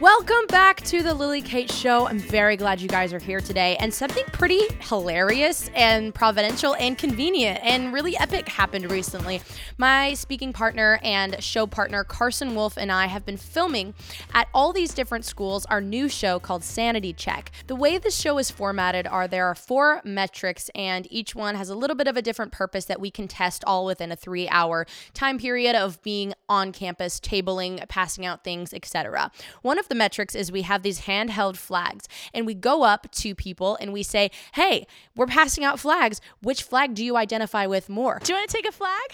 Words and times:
Welcome 0.00 0.46
back 0.46 0.80
to 0.82 1.02
the 1.02 1.12
Lily 1.12 1.42
Kate 1.42 1.72
Show. 1.72 2.06
I'm 2.06 2.20
very 2.20 2.56
glad 2.56 2.80
you 2.80 2.86
guys 2.86 3.12
are 3.12 3.18
here 3.18 3.40
today. 3.40 3.76
And 3.80 3.92
something 3.92 4.22
pretty 4.26 4.60
hilarious 4.82 5.72
and 5.74 6.14
providential 6.14 6.76
and 6.76 6.96
convenient 6.96 7.58
and 7.64 7.92
really 7.92 8.16
epic 8.16 8.48
happened 8.48 8.92
recently. 8.92 9.42
My 9.76 10.14
speaking 10.14 10.52
partner 10.52 11.00
and 11.02 11.42
show 11.42 11.66
partner, 11.66 12.04
Carson 12.04 12.54
Wolf, 12.54 12.76
and 12.76 12.92
I 12.92 13.06
have 13.06 13.26
been 13.26 13.36
filming 13.36 13.92
at 14.32 14.46
all 14.54 14.72
these 14.72 14.94
different 14.94 15.24
schools 15.24 15.66
our 15.66 15.80
new 15.80 16.08
show 16.08 16.38
called 16.38 16.62
Sanity 16.62 17.12
Check. 17.12 17.50
The 17.66 17.74
way 17.74 17.98
the 17.98 18.12
show 18.12 18.38
is 18.38 18.52
formatted 18.52 19.08
are 19.08 19.26
there 19.26 19.46
are 19.46 19.56
four 19.56 20.00
metrics, 20.04 20.70
and 20.76 21.08
each 21.10 21.34
one 21.34 21.56
has 21.56 21.70
a 21.70 21.74
little 21.74 21.96
bit 21.96 22.06
of 22.06 22.16
a 22.16 22.22
different 22.22 22.52
purpose 22.52 22.84
that 22.84 23.00
we 23.00 23.10
can 23.10 23.26
test 23.26 23.64
all 23.64 23.84
within 23.84 24.12
a 24.12 24.16
three 24.16 24.48
hour 24.48 24.86
time 25.12 25.38
period 25.38 25.74
of 25.74 26.00
being 26.04 26.34
on 26.48 26.70
campus, 26.70 27.18
tabling, 27.18 27.86
passing 27.88 28.24
out 28.24 28.44
things, 28.44 28.72
etc. 28.72 29.32
One 29.62 29.76
of 29.76 29.87
the 29.88 29.94
metrics 29.94 30.34
is 30.34 30.50
we 30.52 30.62
have 30.62 30.82
these 30.82 31.02
handheld 31.02 31.56
flags 31.56 32.08
and 32.34 32.46
we 32.46 32.54
go 32.54 32.82
up 32.82 33.10
to 33.12 33.34
people 33.34 33.76
and 33.80 33.92
we 33.92 34.02
say, 34.02 34.30
hey, 34.54 34.86
we're 35.16 35.26
passing 35.26 35.64
out 35.64 35.80
flags. 35.80 36.20
Which 36.42 36.62
flag 36.62 36.94
do 36.94 37.04
you 37.04 37.16
identify 37.16 37.66
with 37.66 37.88
more? 37.88 38.20
Do 38.22 38.32
you 38.32 38.38
want 38.38 38.48
to 38.48 38.56
take 38.56 38.66
a 38.66 38.72
flag? 38.72 39.12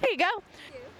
Here 0.00 0.10
you 0.10 0.18
go. 0.18 0.42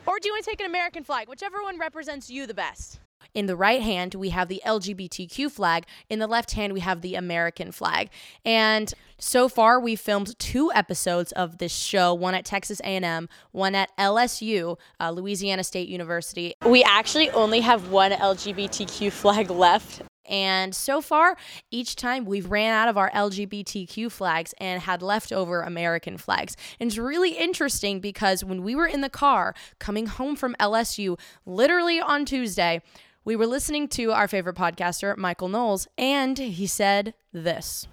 Or 0.06 0.18
do 0.20 0.28
you 0.28 0.34
want 0.34 0.44
to 0.44 0.50
take 0.50 0.60
an 0.60 0.66
American 0.66 1.04
flag? 1.04 1.28
Whichever 1.28 1.62
one 1.62 1.78
represents 1.78 2.30
you 2.30 2.46
the 2.46 2.54
best. 2.54 3.00
In 3.36 3.44
the 3.44 3.54
right 3.54 3.82
hand, 3.82 4.14
we 4.14 4.30
have 4.30 4.48
the 4.48 4.62
LGBTQ 4.64 5.50
flag. 5.50 5.84
In 6.08 6.20
the 6.20 6.26
left 6.26 6.52
hand, 6.52 6.72
we 6.72 6.80
have 6.80 7.02
the 7.02 7.16
American 7.16 7.70
flag. 7.70 8.08
And 8.46 8.90
so 9.18 9.46
far, 9.46 9.78
we 9.78 9.94
filmed 9.94 10.38
two 10.38 10.72
episodes 10.72 11.32
of 11.32 11.58
this 11.58 11.74
show, 11.74 12.14
one 12.14 12.34
at 12.34 12.46
Texas 12.46 12.80
A&M, 12.80 13.28
one 13.52 13.74
at 13.74 13.94
LSU, 13.98 14.78
uh, 14.98 15.10
Louisiana 15.10 15.64
State 15.64 15.90
University. 15.90 16.54
We 16.64 16.82
actually 16.82 17.28
only 17.28 17.60
have 17.60 17.90
one 17.90 18.12
LGBTQ 18.12 19.12
flag 19.12 19.50
left. 19.50 20.00
And 20.28 20.74
so 20.74 21.00
far, 21.00 21.36
each 21.70 21.96
time 21.96 22.24
we've 22.24 22.50
ran 22.50 22.72
out 22.72 22.88
of 22.88 22.96
our 22.96 23.10
LGBTQ 23.10 24.10
flags 24.10 24.54
and 24.58 24.82
had 24.82 25.02
leftover 25.02 25.60
American 25.60 26.16
flags. 26.16 26.56
And 26.80 26.88
it's 26.88 26.98
really 26.98 27.32
interesting 27.32 28.00
because 28.00 28.42
when 28.44 28.62
we 28.62 28.74
were 28.74 28.86
in 28.86 29.02
the 29.02 29.10
car 29.10 29.54
coming 29.78 30.06
home 30.06 30.36
from 30.36 30.56
LSU, 30.58 31.18
literally 31.44 32.00
on 32.00 32.24
Tuesday, 32.24 32.82
we 33.26 33.34
were 33.34 33.46
listening 33.46 33.88
to 33.88 34.12
our 34.12 34.28
favorite 34.28 34.54
podcaster, 34.54 35.16
Michael 35.16 35.48
Knowles, 35.48 35.88
and 35.98 36.38
he 36.38 36.64
said 36.64 37.12
this. 37.32 37.88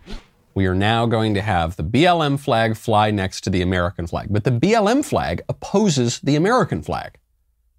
We 0.53 0.67
are 0.67 0.75
now 0.75 1.07
going 1.07 1.33
to 1.33 1.41
have 1.41 1.75
the 1.75 1.83
BLM 1.83 2.39
flag 2.39 2.77
fly 2.77 3.09
next 3.09 3.41
to 3.41 3.49
the 3.49 3.63
American 3.63 4.05
flag. 4.05 4.27
But 4.29 4.43
the 4.43 4.51
BLM 4.51 5.03
flag 5.03 5.41
opposes 5.49 6.19
the 6.19 6.35
American 6.35 6.83
flag. 6.83 7.17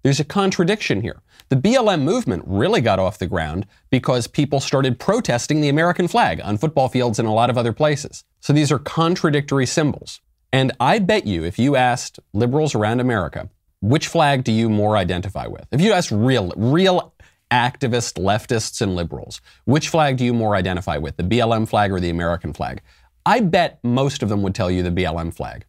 There's 0.03 0.19
a 0.19 0.25
contradiction 0.25 0.99
here. 0.99 1.21
The 1.47 1.55
BLM 1.55 2.01
movement 2.01 2.43
really 2.45 2.81
got 2.81 2.99
off 2.99 3.19
the 3.19 3.25
ground 3.25 3.65
because 3.89 4.27
people 4.27 4.59
started 4.59 4.99
protesting 4.99 5.61
the 5.61 5.69
American 5.69 6.09
flag 6.09 6.41
on 6.43 6.57
football 6.57 6.89
fields 6.89 7.19
and 7.19 7.27
a 7.27 7.31
lot 7.31 7.49
of 7.49 7.57
other 7.57 7.71
places. 7.71 8.25
So 8.41 8.51
these 8.51 8.69
are 8.69 8.79
contradictory 8.79 9.65
symbols. 9.65 10.19
And 10.51 10.73
I 10.81 10.99
bet 10.99 11.25
you, 11.25 11.45
if 11.45 11.57
you 11.57 11.77
asked 11.77 12.19
liberals 12.33 12.75
around 12.75 12.99
America, 12.99 13.49
which 13.81 14.07
flag 14.07 14.43
do 14.43 14.51
you 14.51 14.69
more 14.69 14.97
identify 14.97 15.47
with? 15.47 15.67
If 15.71 15.79
you 15.79 15.93
asked 15.93 16.11
real, 16.11 16.51
real 16.57 17.13
activists, 17.51 18.13
leftists, 18.21 18.81
and 18.81 18.95
liberals, 18.95 19.41
which 19.65 19.89
flag 19.89 20.17
do 20.17 20.25
you 20.25 20.33
more 20.33 20.55
identify 20.55 20.97
with, 20.97 21.17
the 21.17 21.23
BLM 21.23 21.67
flag 21.67 21.91
or 21.91 21.99
the 21.99 22.09
American 22.09 22.53
flag? 22.53 22.81
I 23.25 23.39
bet 23.39 23.79
most 23.83 24.21
of 24.23 24.29
them 24.29 24.41
would 24.43 24.55
tell 24.55 24.69
you 24.69 24.83
the 24.83 24.91
BLM 24.91 25.33
flag. 25.33 25.65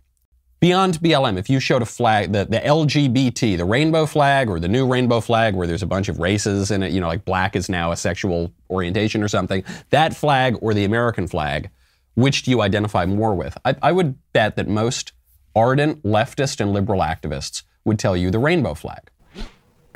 Beyond 0.59 1.01
BLM, 1.01 1.39
if 1.39 1.51
you 1.51 1.61
showed 1.61 1.83
a 1.83 1.87
flag, 1.87 2.33
the, 2.33 2.47
the 2.47 2.59
LGBT, 2.59 3.59
the 3.59 3.65
rainbow 3.65 4.07
flag 4.07 4.49
or 4.49 4.59
the 4.59 4.69
new 4.69 4.87
rainbow 4.87 5.21
flag 5.21 5.55
where 5.55 5.67
there's 5.67 5.83
a 5.83 5.87
bunch 5.87 6.09
of 6.09 6.19
races 6.19 6.71
in 6.71 6.83
it, 6.83 6.93
you 6.93 7.01
know, 7.01 7.09
like 7.09 7.27
black 7.27 7.55
is 7.55 7.69
now 7.69 7.93
a 7.93 7.97
sexual 7.97 8.53
orientation 8.71 9.23
or 9.23 9.29
something, 9.29 9.63
that 9.91 10.17
flag 10.17 10.57
or 10.63 10.73
the 10.73 10.85
American 10.85 11.29
flag, 11.29 11.71
which 12.15 12.43
do 12.43 12.51
you 12.51 12.63
identify 12.63 13.05
more 13.05 13.35
with? 13.35 13.57
I, 13.67 13.77
I 13.83 13.93
would 13.93 14.17
bet 14.33 14.57
that 14.57 14.67
most 14.67 15.13
ardent 15.55 16.03
leftist 16.03 16.61
and 16.61 16.73
liberal 16.73 17.01
activists 17.01 17.63
would 17.85 17.99
tell 17.99 18.17
you 18.17 18.31
the 18.31 18.39
rainbow 18.39 18.73
flag. 18.73 19.11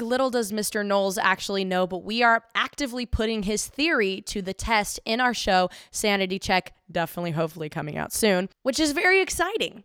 Little 0.01 0.31
does 0.31 0.53
Mr. 0.53 0.85
Knowles 0.85 1.19
actually 1.19 1.65
know, 1.65 1.87
but 1.87 2.05
we 2.05 2.23
are 2.23 2.45
actively 2.55 3.07
putting 3.07 3.45
his 3.45 3.67
theory 3.67 4.21
to 4.27 4.43
the 4.43 4.55
test 4.55 5.01
in 5.05 5.21
our 5.21 5.35
show, 5.35 5.71
Sanity 5.91 6.39
Check, 6.39 6.75
definitely, 6.91 7.33
hopefully, 7.33 7.69
coming 7.69 7.97
out 7.97 8.13
soon, 8.13 8.49
which 8.63 8.81
is 8.81 8.93
very 8.93 9.21
exciting 9.21 9.85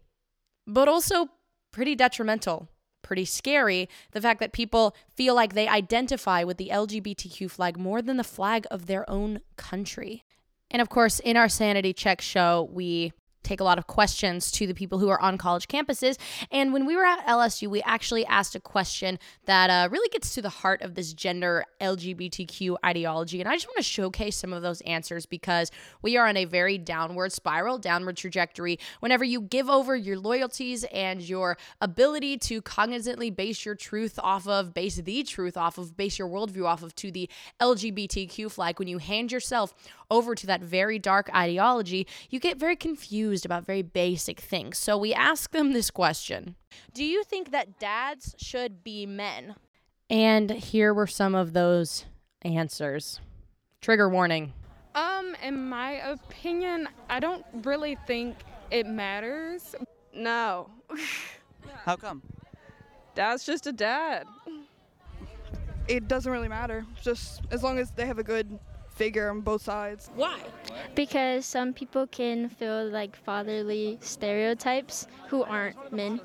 but 0.67 0.87
also 0.87 1.29
pretty 1.71 1.95
detrimental, 1.95 2.69
pretty 3.01 3.25
scary. 3.25 3.89
The 4.11 4.21
fact 4.21 4.39
that 4.39 4.53
people 4.53 4.95
feel 5.13 5.35
like 5.35 5.53
they 5.53 5.67
identify 5.67 6.43
with 6.43 6.57
the 6.57 6.69
LGBTQ 6.69 7.49
flag 7.49 7.77
more 7.77 8.01
than 8.01 8.17
the 8.17 8.23
flag 8.23 8.65
of 8.71 8.87
their 8.87 9.09
own 9.09 9.41
country. 9.57 10.23
And 10.71 10.81
of 10.81 10.89
course, 10.89 11.19
in 11.19 11.37
our 11.37 11.49
Sanity 11.49 11.93
Check 11.93 12.21
show, 12.21 12.69
we 12.71 13.13
take 13.45 13.59
a 13.59 13.63
lot 13.63 13.77
of 13.77 13.87
questions 13.87 14.51
to 14.51 14.67
the 14.67 14.73
people 14.73 14.99
who 14.99 15.09
are 15.09 15.21
on 15.21 15.37
college 15.37 15.67
campuses. 15.67 16.17
And 16.51 16.73
when 16.73 16.85
we 16.85 16.95
were 16.95 17.05
at 17.05 17.25
LSU, 17.25 17.67
we 17.67 17.81
actually 17.83 18.25
asked 18.25 18.55
a 18.55 18.59
question 18.59 19.19
that 19.45 19.69
uh, 19.69 19.89
really 19.89 20.09
gets 20.09 20.33
to 20.35 20.41
the 20.41 20.49
heart 20.49 20.81
of 20.81 20.95
this 20.95 21.13
gender 21.13 21.65
LGBTQ 21.79 22.77
ideology. 22.85 23.39
And 23.39 23.49
I 23.49 23.53
just 23.53 23.67
want 23.67 23.77
to 23.77 23.83
showcase 23.83 24.35
some 24.35 24.53
of 24.53 24.61
those 24.61 24.81
answers 24.81 25.25
because 25.25 25.71
we 26.01 26.17
are 26.17 26.27
on 26.27 26.37
a 26.37 26.45
very 26.45 26.77
downward 26.77 27.31
spiral, 27.31 27.77
downward 27.77 28.17
trajectory. 28.17 28.79
Whenever 28.99 29.23
you 29.23 29.41
give 29.41 29.69
over 29.69 29.95
your 29.95 30.17
loyalties 30.17 30.83
and 30.85 31.21
your 31.21 31.57
ability 31.81 32.37
to 32.39 32.61
cognizantly 32.61 33.33
base 33.35 33.65
your 33.65 33.75
truth 33.75 34.19
off 34.21 34.47
of, 34.47 34.73
base 34.73 34.95
the 34.95 35.23
truth 35.23 35.57
off 35.57 35.77
of, 35.77 35.95
base 35.95 36.17
your 36.17 36.27
worldview 36.27 36.65
off 36.65 36.81
of 36.81 36.95
to 36.95 37.11
the 37.11 37.29
LGBTQ 37.61 38.51
flag, 38.51 38.79
when 38.79 38.87
you 38.87 38.97
hand 38.97 39.31
yourself 39.31 39.73
over 40.09 40.35
to 40.35 40.47
that 40.47 40.61
very 40.61 40.99
dark 40.99 41.33
ideology, 41.33 42.07
you 42.29 42.39
get 42.39 42.57
very 42.57 42.75
confused 42.75 43.34
about 43.43 43.65
very 43.65 43.81
basic 43.81 44.39
things. 44.39 44.77
So 44.77 44.97
we 44.97 45.13
ask 45.13 45.51
them 45.51 45.73
this 45.73 45.91
question 45.91 46.55
Do 46.93 47.03
you 47.03 47.23
think 47.23 47.51
that 47.51 47.79
dads 47.79 48.35
should 48.37 48.83
be 48.83 49.05
men? 49.05 49.55
And 50.09 50.51
here 50.51 50.93
were 50.93 51.07
some 51.07 51.33
of 51.33 51.53
those 51.53 52.05
answers. 52.43 53.19
Trigger 53.81 54.07
warning. 54.07 54.53
Um, 54.93 55.35
in 55.43 55.67
my 55.67 55.93
opinion, 55.93 56.87
I 57.09 57.19
don't 57.19 57.45
really 57.63 57.97
think 58.07 58.37
it 58.71 58.85
matters. 58.85 59.75
No. 60.13 60.69
How 61.85 61.95
come? 61.95 62.21
Dad's 63.15 63.45
just 63.45 63.67
a 63.67 63.73
dad. 63.73 64.25
It 65.87 66.07
doesn't 66.07 66.31
really 66.31 66.47
matter. 66.47 66.85
Just 67.01 67.41
as 67.51 67.63
long 67.63 67.77
as 67.77 67.91
they 67.91 68.05
have 68.05 68.19
a 68.19 68.23
good 68.23 68.59
figure 68.95 69.29
on 69.29 69.41
both 69.41 69.61
sides. 69.61 70.09
Why? 70.15 70.39
Because 70.95 71.45
some 71.45 71.73
people 71.73 72.07
can 72.07 72.49
feel 72.49 72.87
like 72.87 73.15
fatherly 73.15 73.97
stereotypes 74.01 75.07
who 75.27 75.43
aren't 75.43 75.91
men. 75.91 76.21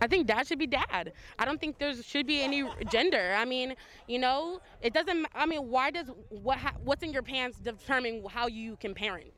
I 0.00 0.06
think 0.06 0.26
dad 0.26 0.46
should 0.46 0.58
be 0.58 0.66
dad. 0.66 1.12
I 1.38 1.44
don't 1.44 1.60
think 1.60 1.78
there 1.78 1.94
should 1.94 2.26
be 2.26 2.42
any 2.42 2.64
gender. 2.90 3.34
I 3.38 3.44
mean, 3.44 3.74
you 4.08 4.18
know, 4.18 4.60
it 4.82 4.92
doesn't. 4.92 5.26
I 5.34 5.46
mean, 5.46 5.68
why 5.68 5.90
does 5.90 6.10
what 6.28 6.58
what's 6.84 7.02
in 7.02 7.12
your 7.12 7.22
pants 7.22 7.58
determine 7.58 8.22
how 8.28 8.48
you 8.48 8.76
can 8.76 8.92
parent? 8.94 9.32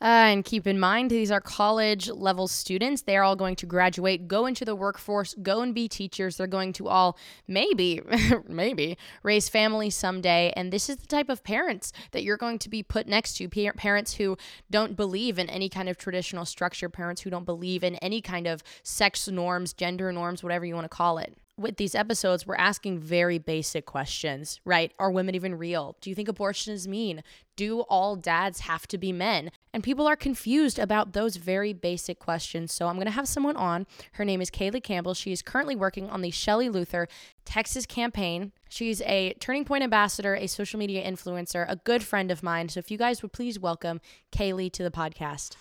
Uh, 0.00 0.28
and 0.28 0.44
keep 0.44 0.66
in 0.66 0.78
mind, 0.78 1.10
these 1.10 1.30
are 1.30 1.40
college 1.40 2.10
level 2.10 2.46
students. 2.48 3.02
They're 3.02 3.22
all 3.22 3.36
going 3.36 3.56
to 3.56 3.66
graduate, 3.66 4.28
go 4.28 4.46
into 4.46 4.64
the 4.64 4.74
workforce, 4.74 5.34
go 5.42 5.62
and 5.62 5.74
be 5.74 5.88
teachers. 5.88 6.36
They're 6.36 6.46
going 6.46 6.74
to 6.74 6.88
all 6.88 7.16
maybe, 7.48 8.02
maybe 8.48 8.98
raise 9.22 9.48
families 9.48 9.94
someday. 9.94 10.52
And 10.54 10.72
this 10.72 10.90
is 10.90 10.96
the 10.96 11.06
type 11.06 11.28
of 11.28 11.42
parents 11.44 11.92
that 12.12 12.22
you're 12.22 12.36
going 12.36 12.58
to 12.60 12.68
be 12.68 12.82
put 12.82 13.06
next 13.06 13.36
to 13.38 13.48
parents 13.48 14.14
who 14.14 14.36
don't 14.70 14.96
believe 14.96 15.38
in 15.38 15.48
any 15.48 15.68
kind 15.68 15.88
of 15.88 15.96
traditional 15.96 16.44
structure, 16.44 16.88
parents 16.88 17.22
who 17.22 17.30
don't 17.30 17.46
believe 17.46 17.82
in 17.82 17.96
any 17.96 18.20
kind 18.20 18.46
of 18.46 18.62
sex 18.82 19.28
norms, 19.28 19.72
gender 19.72 20.12
norms, 20.12 20.42
whatever 20.42 20.66
you 20.66 20.74
want 20.74 20.84
to 20.84 20.94
call 20.94 21.18
it 21.18 21.36
with 21.58 21.76
these 21.76 21.94
episodes, 21.94 22.46
we're 22.46 22.54
asking 22.56 22.98
very 22.98 23.38
basic 23.38 23.86
questions, 23.86 24.60
right? 24.66 24.92
Are 24.98 25.10
women 25.10 25.34
even 25.34 25.54
real? 25.54 25.96
Do 26.00 26.10
you 26.10 26.16
think 26.16 26.28
abortion 26.28 26.74
is 26.74 26.86
mean? 26.86 27.22
Do 27.56 27.80
all 27.82 28.14
dads 28.14 28.60
have 28.60 28.86
to 28.88 28.98
be 28.98 29.10
men? 29.10 29.50
And 29.72 29.82
people 29.82 30.06
are 30.06 30.16
confused 30.16 30.78
about 30.78 31.14
those 31.14 31.36
very 31.36 31.72
basic 31.72 32.18
questions. 32.18 32.72
So 32.72 32.88
I'm 32.88 32.96
going 32.96 33.06
to 33.06 33.12
have 33.12 33.26
someone 33.26 33.56
on. 33.56 33.86
Her 34.12 34.24
name 34.24 34.42
is 34.42 34.50
Kaylee 34.50 34.82
Campbell. 34.82 35.14
She 35.14 35.32
is 35.32 35.40
currently 35.40 35.76
working 35.76 36.10
on 36.10 36.20
the 36.20 36.30
Shelley 36.30 36.68
Luther 36.68 37.08
Texas 37.46 37.86
campaign. 37.86 38.52
She's 38.68 39.00
a 39.02 39.32
Turning 39.40 39.64
Point 39.64 39.82
ambassador, 39.82 40.34
a 40.34 40.46
social 40.48 40.78
media 40.78 41.10
influencer, 41.10 41.64
a 41.68 41.76
good 41.76 42.02
friend 42.02 42.30
of 42.30 42.42
mine. 42.42 42.68
So 42.68 42.78
if 42.78 42.90
you 42.90 42.98
guys 42.98 43.22
would 43.22 43.32
please 43.32 43.58
welcome 43.58 44.02
Kaylee 44.30 44.72
to 44.72 44.82
the 44.82 44.90
podcast. 44.90 45.56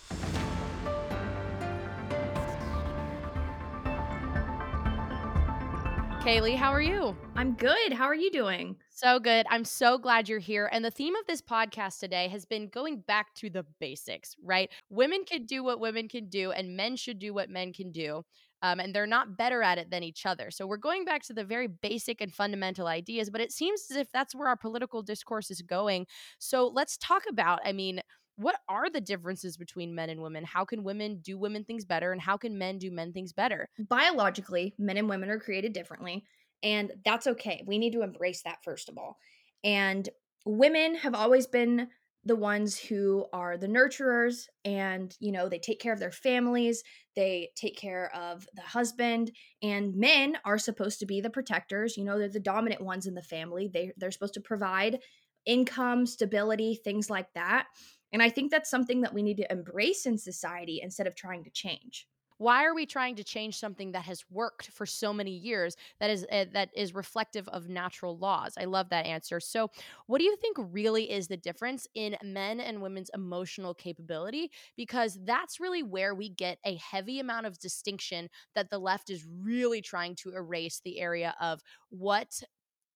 Kaylee, 6.25 6.55
how 6.55 6.71
are 6.71 6.81
you? 6.81 7.15
I'm 7.35 7.53
good. 7.53 7.93
How 7.93 8.05
are 8.05 8.15
you 8.15 8.31
doing? 8.31 8.77
So 8.89 9.19
good. 9.19 9.45
I'm 9.49 9.63
so 9.63 9.99
glad 9.99 10.27
you're 10.27 10.39
here. 10.39 10.67
And 10.73 10.83
the 10.83 10.89
theme 10.89 11.15
of 11.15 11.27
this 11.27 11.41
podcast 11.41 11.99
today 11.99 12.29
has 12.29 12.45
been 12.45 12.67
going 12.67 13.01
back 13.01 13.35
to 13.35 13.49
the 13.51 13.63
basics, 13.79 14.35
right? 14.43 14.71
Women 14.89 15.23
can 15.23 15.45
do 15.45 15.63
what 15.63 15.79
women 15.79 16.09
can 16.09 16.27
do, 16.29 16.51
and 16.51 16.75
men 16.75 16.95
should 16.95 17.19
do 17.19 17.31
what 17.33 17.49
men 17.51 17.73
can 17.73 17.91
do. 17.91 18.23
um, 18.61 18.79
and 18.79 18.95
they're 18.95 19.05
not 19.05 19.37
better 19.37 19.61
at 19.61 19.77
it 19.77 19.91
than 19.91 20.01
each 20.03 20.25
other. 20.25 20.49
So 20.49 20.65
we're 20.65 20.77
going 20.77 21.05
back 21.05 21.21
to 21.23 21.33
the 21.33 21.43
very 21.43 21.67
basic 21.67 22.21
and 22.21 22.33
fundamental 22.33 22.87
ideas, 22.87 23.29
but 23.29 23.41
it 23.41 23.51
seems 23.51 23.85
as 23.91 23.97
if 23.97 24.11
that's 24.11 24.33
where 24.33 24.47
our 24.47 24.57
political 24.57 25.03
discourse 25.03 25.51
is 25.51 25.61
going. 25.61 26.07
So 26.39 26.67
let's 26.73 26.97
talk 26.97 27.23
about, 27.29 27.59
I 27.63 27.73
mean, 27.73 28.01
what 28.37 28.57
are 28.67 28.89
the 28.89 29.01
differences 29.01 29.57
between 29.57 29.95
men 29.95 30.09
and 30.09 30.21
women? 30.21 30.43
How 30.43 30.65
can 30.65 30.83
women 30.83 31.19
do 31.21 31.37
women 31.37 31.63
things 31.63 31.85
better, 31.85 32.11
and 32.11 32.21
how 32.21 32.37
can 32.37 32.57
men 32.57 32.77
do 32.77 32.91
men 32.91 33.13
things 33.13 33.33
better? 33.33 33.69
Biologically, 33.79 34.73
men 34.77 34.97
and 34.97 35.09
women 35.09 35.29
are 35.29 35.39
created 35.39 35.73
differently, 35.73 36.23
and 36.63 36.91
that's 37.03 37.27
okay. 37.27 37.63
We 37.65 37.77
need 37.77 37.93
to 37.93 38.01
embrace 38.01 38.43
that, 38.43 38.63
first 38.63 38.89
of 38.89 38.97
all. 38.97 39.17
And 39.63 40.07
women 40.45 40.95
have 40.95 41.15
always 41.15 41.47
been 41.47 41.87
the 42.25 42.35
ones 42.35 42.77
who 42.77 43.25
are 43.31 43.55
the 43.55 43.67
nurturers 43.67 44.47
and 44.65 45.15
you 45.19 45.31
know 45.31 45.47
they 45.47 45.59
take 45.59 45.79
care 45.79 45.93
of 45.93 45.99
their 45.99 46.11
families 46.11 46.83
they 47.15 47.49
take 47.55 47.77
care 47.77 48.11
of 48.15 48.47
the 48.55 48.61
husband 48.63 49.31
and 49.61 49.95
men 49.95 50.35
are 50.43 50.57
supposed 50.57 50.99
to 50.99 51.05
be 51.05 51.21
the 51.21 51.29
protectors 51.29 51.95
you 51.95 52.03
know 52.03 52.17
they're 52.17 52.27
the 52.27 52.39
dominant 52.39 52.81
ones 52.81 53.05
in 53.05 53.13
the 53.13 53.21
family 53.21 53.69
they 53.71 53.91
they're 53.97 54.11
supposed 54.11 54.33
to 54.33 54.41
provide 54.41 54.99
income 55.45 56.05
stability 56.07 56.79
things 56.83 57.09
like 57.09 57.31
that 57.35 57.67
and 58.13 58.21
i 58.21 58.29
think 58.29 58.51
that's 58.51 58.69
something 58.69 59.01
that 59.01 59.13
we 59.13 59.23
need 59.23 59.37
to 59.37 59.51
embrace 59.51 60.05
in 60.05 60.17
society 60.17 60.81
instead 60.81 61.07
of 61.07 61.15
trying 61.15 61.43
to 61.43 61.49
change. 61.49 62.07
Why 62.37 62.65
are 62.65 62.75
we 62.75 62.85
trying 62.85 63.15
to 63.15 63.23
change 63.23 63.57
something 63.57 63.93
that 63.93 64.03
has 64.03 64.25
worked 64.29 64.67
for 64.71 64.85
so 64.85 65.13
many 65.13 65.31
years 65.31 65.77
that 66.01 66.09
is 66.09 66.25
uh, 66.29 66.43
that 66.51 66.69
is 66.75 66.93
reflective 66.93 67.47
of 67.47 67.69
natural 67.69 68.17
laws? 68.17 68.55
I 68.59 68.65
love 68.65 68.89
that 68.89 69.05
answer. 69.05 69.39
So 69.39 69.71
what 70.07 70.17
do 70.17 70.25
you 70.25 70.35
think 70.35 70.57
really 70.59 71.09
is 71.09 71.29
the 71.29 71.37
difference 71.37 71.87
in 71.95 72.17
men 72.21 72.59
and 72.59 72.81
women's 72.81 73.09
emotional 73.13 73.73
capability? 73.73 74.51
Because 74.75 75.17
that's 75.23 75.61
really 75.61 75.81
where 75.81 76.13
we 76.13 76.27
get 76.27 76.57
a 76.65 76.75
heavy 76.75 77.21
amount 77.21 77.45
of 77.45 77.57
distinction 77.57 78.29
that 78.53 78.69
the 78.69 78.79
left 78.79 79.09
is 79.09 79.25
really 79.25 79.81
trying 79.81 80.15
to 80.15 80.31
erase 80.35 80.81
the 80.83 80.99
area 80.99 81.35
of 81.39 81.61
what 81.87 82.43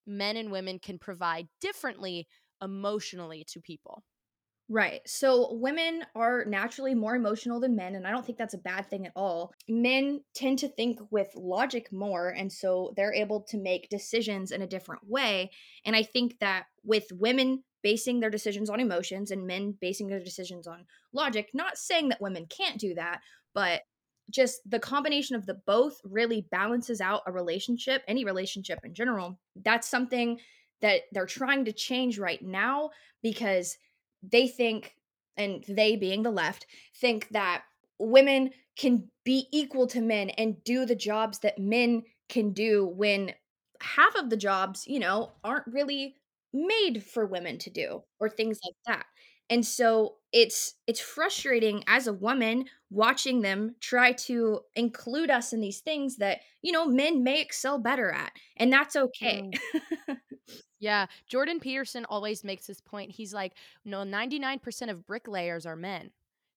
men 0.06 0.36
and 0.36 0.52
women 0.52 0.80
can 0.80 1.00
provide 1.00 1.48
differently 1.62 2.28
emotionally 2.62 3.46
to 3.48 3.62
people 3.62 4.04
Right. 4.72 5.02
So 5.08 5.54
women 5.54 6.06
are 6.14 6.46
naturally 6.46 6.94
more 6.94 7.16
emotional 7.16 7.60
than 7.60 7.76
men, 7.76 7.96
and 7.96 8.06
I 8.06 8.12
don't 8.12 8.24
think 8.24 8.38
that's 8.38 8.54
a 8.54 8.60
bad 8.60 8.88
thing 8.88 9.08
at 9.08 9.12
all. 9.16 9.52
Men 9.68 10.22
tend 10.36 10.60
to 10.60 10.68
think 10.68 11.00
with 11.10 11.30
logic 11.36 11.92
more, 11.92 12.30
and 12.30 12.54
so 12.54 12.94
they're 12.96 13.14
able 13.14 13.42
to 13.50 13.58
make 13.58 13.90
decisions 13.90 14.52
in 14.52 14.62
a 14.62 14.68
different 14.68 15.02
way. 15.10 15.50
And 15.86 15.96
I 15.96 16.04
think 16.04 16.38
that 16.40 16.66
with 16.84 17.08
women 17.12 17.64
basing 17.82 18.20
their 18.20 18.30
decisions 18.30 18.70
on 18.70 18.80
emotions 18.80 19.32
and 19.32 19.48
men 19.48 19.76
basing 19.82 20.08
their 20.08 20.24
decisions 20.24 20.68
on 20.68 20.86
logic, 21.14 21.50
not 21.56 21.80
saying 21.80 22.10
that 22.10 22.22
women 22.22 22.46
can't 22.46 22.80
do 22.80 22.94
that, 22.94 23.22
but 23.56 23.82
just 24.30 24.62
the 24.70 24.80
combination 24.80 25.36
of 25.36 25.48
the 25.48 25.56
both 25.66 26.00
really 26.04 26.46
balances 26.52 27.02
out 27.02 27.24
a 27.26 27.32
relationship, 27.32 28.04
any 28.08 28.24
relationship 28.24 28.78
in 28.84 28.94
general. 28.94 29.40
That's 29.56 29.90
something 29.90 30.40
that 30.82 31.02
they're 31.12 31.26
trying 31.26 31.66
to 31.66 31.74
change 31.74 32.20
right 32.20 32.42
now 32.42 32.92
because 33.24 33.78
they 34.24 34.48
think, 34.48 34.96
and 35.38 35.64
they 35.68 35.96
being 35.96 36.24
the 36.24 36.32
left, 36.32 36.66
think 36.96 37.30
that 37.30 37.64
women 38.00 38.52
can 38.78 39.10
be 39.24 39.48
equal 39.52 39.88
to 39.88 40.02
men 40.02 40.30
and 40.32 40.64
do 40.64 40.86
the 40.86 40.96
jobs 40.96 41.40
that 41.40 41.60
men 41.60 42.04
can 42.30 42.52
do 42.54 42.86
when 42.86 43.34
half 43.82 44.16
of 44.16 44.30
the 44.30 44.38
jobs, 44.38 44.86
you 44.88 45.00
know, 45.00 45.32
aren't 45.44 45.68
really 45.68 46.16
made 46.54 47.04
for 47.04 47.26
women 47.26 47.58
to 47.60 47.70
do 47.70 48.04
or 48.20 48.30
things 48.30 48.60
like 48.66 48.76
that. 48.88 49.06
And 49.50 49.66
so 49.66 50.16
it's 50.32 50.76
it's 50.86 51.00
frustrating 51.00 51.84
as 51.88 52.08
a 52.08 52.14
woman 52.14 52.66
watching 52.92 53.42
them 53.42 53.76
try 53.80 54.12
to 54.12 54.62
include 54.76 55.30
us 55.30 55.54
in 55.54 55.62
these 55.62 55.80
things 55.80 56.18
that, 56.18 56.40
you 56.62 56.72
know, 56.72 56.86
men 56.86 57.24
may 57.24 57.42
excel 57.42 57.80
better 57.80 58.12
at. 58.12 58.32
And 58.58 58.72
that's 58.72 58.96
okay. 58.96 59.50
Mm. 60.08 60.18
Yeah, 60.80 61.08
Jordan 61.28 61.60
Peterson 61.60 62.06
always 62.06 62.44
makes 62.44 62.66
this 62.66 62.82
point. 62.82 63.12
He's 63.12 63.34
like, 63.34 63.54
no, 63.84 64.00
99% 64.00 64.90
of 64.90 65.06
bricklayers 65.06 65.66
are 65.66 65.76
men. 65.76 66.12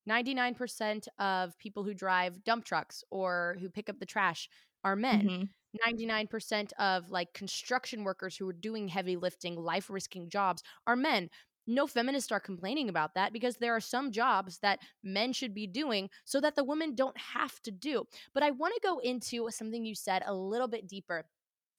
99% 0.09 1.06
of 1.19 1.59
people 1.59 1.85
who 1.85 1.95
drive 1.95 2.45
dump 2.45 2.65
trucks 2.65 3.05
or 3.11 3.56
who 3.61 3.69
pick 3.69 3.88
up 3.88 3.99
the 3.99 4.06
trash 4.06 4.49
are 4.85 4.97
men. 4.97 5.29
Mm-hmm. 5.29 5.95
99% 5.95 6.73
of 6.79 7.11
like 7.11 7.33
construction 7.33 8.05
workers 8.05 8.37
who 8.37 8.49
are 8.49 8.53
doing 8.53 8.88
heavy 8.88 9.17
lifting, 9.17 9.56
life 9.56 9.88
risking 9.91 10.29
jobs 10.29 10.62
are 10.87 10.97
men. 10.97 11.31
No 11.75 11.87
feminists 11.87 12.33
are 12.33 12.41
complaining 12.41 12.89
about 12.89 13.15
that 13.15 13.33
because 13.33 13.57
there 13.57 13.75
are 13.75 13.81
some 13.81 14.11
jobs 14.13 14.59
that 14.59 14.81
men 15.03 15.33
should 15.33 15.55
be 15.55 15.67
doing 15.67 16.11
so 16.25 16.41
that 16.41 16.57
the 16.57 16.65
women 16.65 16.95
don't 16.95 17.17
have 17.19 17.61
to 17.63 17.71
do. 17.71 18.05
But 18.35 18.43
I 18.43 18.51
want 18.51 18.75
to 18.75 18.81
go 18.83 18.99
into 18.99 19.49
something 19.51 19.85
you 19.85 19.95
said 19.95 20.23
a 20.27 20.35
little 20.35 20.69
bit 20.69 20.87
deeper 20.89 21.25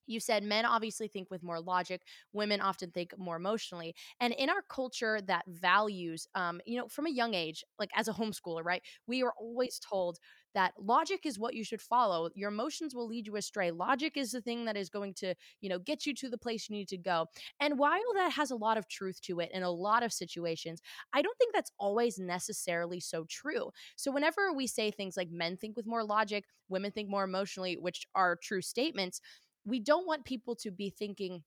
you 0.06 0.20
said 0.20 0.44
men 0.44 0.66
obviously 0.66 1.08
think 1.08 1.30
with 1.32 1.44
more 1.44 1.60
logic 1.62 2.02
women 2.34 2.62
often 2.62 2.92
think 2.92 3.18
more 3.18 3.38
emotionally 3.38 3.96
and 4.20 4.34
in 4.34 4.50
our 4.50 4.62
culture 4.70 5.22
that 5.22 5.44
values 5.48 6.28
um, 6.36 6.60
you 6.66 6.78
know 6.78 6.88
from 6.88 7.06
a 7.06 7.12
young 7.12 7.34
age 7.34 7.64
like 7.80 7.90
as 7.96 8.08
a 8.08 8.14
homeschooler 8.14 8.64
right 8.64 8.82
we 9.08 9.24
are 9.24 9.34
always 9.40 9.80
told 9.80 10.20
that 10.54 10.74
logic 10.78 11.26
is 11.26 11.40
what 11.40 11.54
you 11.54 11.64
should 11.64 11.82
follow. 11.82 12.30
Your 12.36 12.50
emotions 12.50 12.94
will 12.96 13.08
lead 13.08 13.28
you 13.28 13.36
astray. 13.36 13.72
Logic 13.72 14.16
is 14.16 14.32
the 14.32 14.42
thing 14.42 14.66
that 14.66 14.78
is 14.78 14.90
going 14.90 15.14
to 15.16 15.34
you 15.62 15.70
know 15.70 15.80
get 15.80 16.06
you 16.06 16.14
to 16.16 16.30
the 16.30 16.38
place 16.38 16.70
you 16.70 16.76
need 16.76 16.88
to 16.90 16.98
go. 16.98 17.28
And 17.60 17.78
while 17.78 18.00
that 18.16 18.32
has 18.34 18.52
a 18.52 18.56
lot 18.56 18.78
of 18.78 18.88
truth 18.88 19.22
to 19.22 19.40
it 19.40 19.50
in 19.54 19.64
a 19.64 19.72
lot 19.72 20.04
of 20.04 20.14
situations 20.14 20.82
i 21.14 21.22
don't 21.22 21.38
think 21.38 21.54
that's 21.54 21.72
always 21.80 22.20
necessarily 22.20 23.00
so 23.00 23.26
true. 23.30 23.72
So 23.96 24.12
whenever 24.12 24.54
we 24.54 24.68
say 24.68 24.92
things 24.92 25.18
like 25.18 25.32
men 25.32 25.58
think 25.58 25.76
with 25.76 25.86
more 25.86 26.04
logic 26.04 26.46
women 26.70 26.92
think 26.92 27.10
more 27.10 27.24
emotionally 27.24 27.78
which 27.80 28.06
are 28.16 28.36
true 28.36 28.62
statements 28.62 29.22
we 29.66 29.80
don't 29.80 30.08
want 30.08 30.26
people 30.26 30.56
to 30.56 30.72
be 30.72 30.90
thinking 30.90 31.44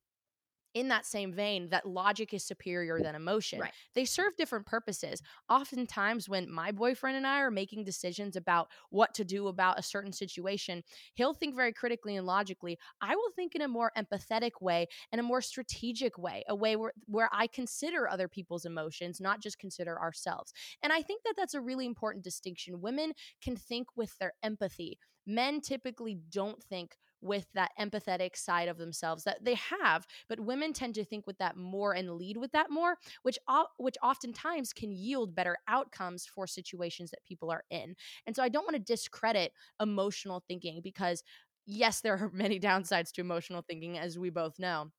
in 0.77 0.89
that 0.89 1.07
same 1.07 1.33
vein 1.33 1.71
that 1.71 1.89
logic 1.89 2.35
is 2.35 2.45
superior 2.45 3.01
than 3.01 3.15
emotion. 3.15 3.61
Right. 3.61 3.73
They 3.95 4.05
serve 4.05 4.37
different 4.37 4.67
purposes. 4.67 5.23
Oftentimes, 5.49 6.29
when 6.29 6.51
my 6.51 6.71
boyfriend 6.71 7.17
and 7.17 7.27
I 7.27 7.41
are 7.41 7.51
making 7.51 7.85
decisions 7.85 8.37
about 8.37 8.69
what 8.91 9.15
to 9.15 9.25
do 9.25 9.49
about 9.49 9.79
a 9.79 9.83
certain 9.83 10.13
situation, 10.13 10.83
he'll 11.15 11.33
think 11.33 11.57
very 11.57 11.73
critically 11.73 12.17
and 12.17 12.27
logically. 12.27 12.79
I 13.01 13.17
will 13.17 13.31
think 13.35 13.55
in 13.55 13.63
a 13.63 13.69
more 13.69 13.91
empathetic 13.97 14.61
way 14.61 14.87
and 15.13 15.19
a 15.19 15.25
more 15.25 15.41
strategic 15.41 16.19
way, 16.19 16.45
a 16.47 16.55
way 16.55 16.77
where, 16.77 16.93
where 17.07 17.31
I 17.33 17.47
consider 17.47 18.07
other 18.07 18.29
people's 18.29 18.67
emotions, 18.67 19.19
not 19.19 19.41
just 19.41 19.59
consider 19.59 19.99
ourselves. 19.99 20.53
And 20.83 20.93
I 20.93 21.01
think 21.01 21.23
that 21.25 21.37
that's 21.39 21.55
a 21.55 21.61
really 21.63 21.87
important 21.87 22.23
distinction. 22.23 22.83
Women 22.83 23.15
can 23.43 23.57
think 23.57 23.89
with 23.97 24.19
their 24.19 24.35
empathy. 24.43 24.99
Men 25.27 25.63
typically 25.63 26.19
don't 26.29 26.63
think 26.63 26.99
with 27.27 27.47
that 27.55 27.71
empathetic 27.81 28.37
side 28.37 28.69
of 28.69 28.79
themselves 28.79 29.25
that 29.25 29.45
they 29.45 29.55
have 29.55 30.07
but 30.29 30.41
women 30.41 30.73
tend 30.73 30.95
to 30.95 31.05
think 31.05 31.27
with 31.27 31.39
that 31.39 31.57
more 31.57 31.93
and 31.95 32.13
lead 32.13 32.37
with 32.37 32.53
that 32.53 32.71
more 32.71 32.97
which 33.23 33.39
which 33.79 33.97
oftentimes 34.03 34.73
can 34.73 34.93
yield 34.93 35.35
better 35.35 35.57
outcomes 35.69 36.27
for 36.27 36.47
situations 36.47 37.11
that 37.11 37.25
people 37.25 37.51
are 37.51 37.65
in. 37.71 37.95
And 38.27 38.35
so 38.37 38.43
i 38.43 38.49
don't 38.49 38.65
want 38.65 38.77
to 38.77 38.93
discredit 38.93 39.53
emotional 39.81 40.43
thinking 40.47 40.81
because 40.83 41.23
yes 41.67 42.01
there 42.01 42.15
are 42.15 42.31
many 42.33 42.61
downsides 42.61 43.13
to 43.13 43.21
emotional 43.21 43.63
thinking 43.63 43.99
as 43.99 44.19
we 44.19 44.31
both 44.31 44.59
know 44.59 44.91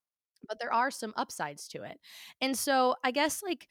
but 0.48 0.58
there 0.60 0.72
are 0.72 0.90
some 0.90 1.12
upsides 1.16 1.66
to 1.68 1.82
it. 1.82 1.98
And 2.40 2.56
so 2.56 2.94
i 3.04 3.10
guess 3.10 3.42
like 3.42 3.68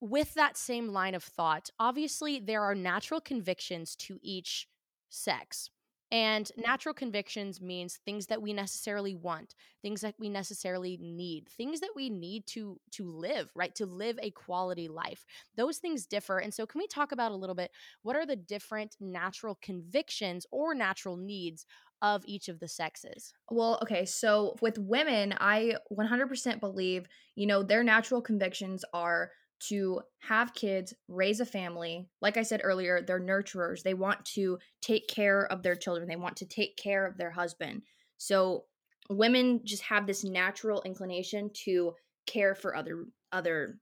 with 0.00 0.34
that 0.34 0.56
same 0.56 0.88
line 0.88 1.14
of 1.14 1.22
thought 1.24 1.70
obviously 1.78 2.38
there 2.38 2.62
are 2.62 2.74
natural 2.74 3.20
convictions 3.20 3.96
to 3.96 4.18
each 4.22 4.68
sex 5.08 5.70
and 6.10 6.50
natural 6.56 6.94
convictions 6.94 7.60
means 7.60 7.96
things 7.96 8.26
that 8.26 8.40
we 8.40 8.52
necessarily 8.52 9.14
want, 9.14 9.54
things 9.82 10.00
that 10.00 10.14
we 10.18 10.28
necessarily 10.28 10.96
need, 11.00 11.48
things 11.48 11.80
that 11.80 11.92
we 11.94 12.08
need 12.10 12.46
to 12.48 12.80
to 12.92 13.10
live, 13.10 13.50
right? 13.54 13.74
To 13.76 13.86
live 13.86 14.18
a 14.22 14.30
quality 14.30 14.88
life. 14.88 15.24
Those 15.56 15.78
things 15.78 16.06
differ. 16.06 16.38
And 16.38 16.52
so 16.54 16.66
can 16.66 16.78
we 16.78 16.86
talk 16.86 17.12
about 17.12 17.32
a 17.32 17.36
little 17.36 17.54
bit 17.54 17.70
what 18.02 18.16
are 18.16 18.26
the 18.26 18.36
different 18.36 18.96
natural 19.00 19.56
convictions 19.60 20.46
or 20.50 20.74
natural 20.74 21.16
needs 21.16 21.66
of 22.00 22.22
each 22.26 22.48
of 22.48 22.60
the 22.60 22.68
sexes? 22.68 23.34
Well, 23.50 23.78
okay, 23.82 24.04
so 24.04 24.56
with 24.60 24.78
women, 24.78 25.34
I 25.38 25.76
100% 25.90 26.60
believe, 26.60 27.08
you 27.34 27.46
know, 27.46 27.62
their 27.62 27.82
natural 27.82 28.20
convictions 28.20 28.84
are 28.92 29.30
to 29.60 30.00
have 30.20 30.54
kids, 30.54 30.94
raise 31.08 31.40
a 31.40 31.46
family. 31.46 32.08
Like 32.20 32.36
I 32.36 32.42
said 32.42 32.60
earlier, 32.64 33.02
they're 33.02 33.20
nurturers. 33.20 33.82
They 33.82 33.94
want 33.94 34.24
to 34.26 34.58
take 34.80 35.08
care 35.08 35.46
of 35.50 35.62
their 35.62 35.76
children, 35.76 36.08
they 36.08 36.16
want 36.16 36.36
to 36.38 36.46
take 36.46 36.76
care 36.76 37.06
of 37.06 37.16
their 37.18 37.30
husband. 37.30 37.82
So 38.18 38.64
women 39.10 39.60
just 39.64 39.82
have 39.84 40.06
this 40.06 40.24
natural 40.24 40.82
inclination 40.82 41.50
to 41.64 41.94
care 42.26 42.54
for 42.54 42.76
other 42.76 43.06
other 43.32 43.78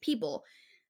people. 0.00 0.44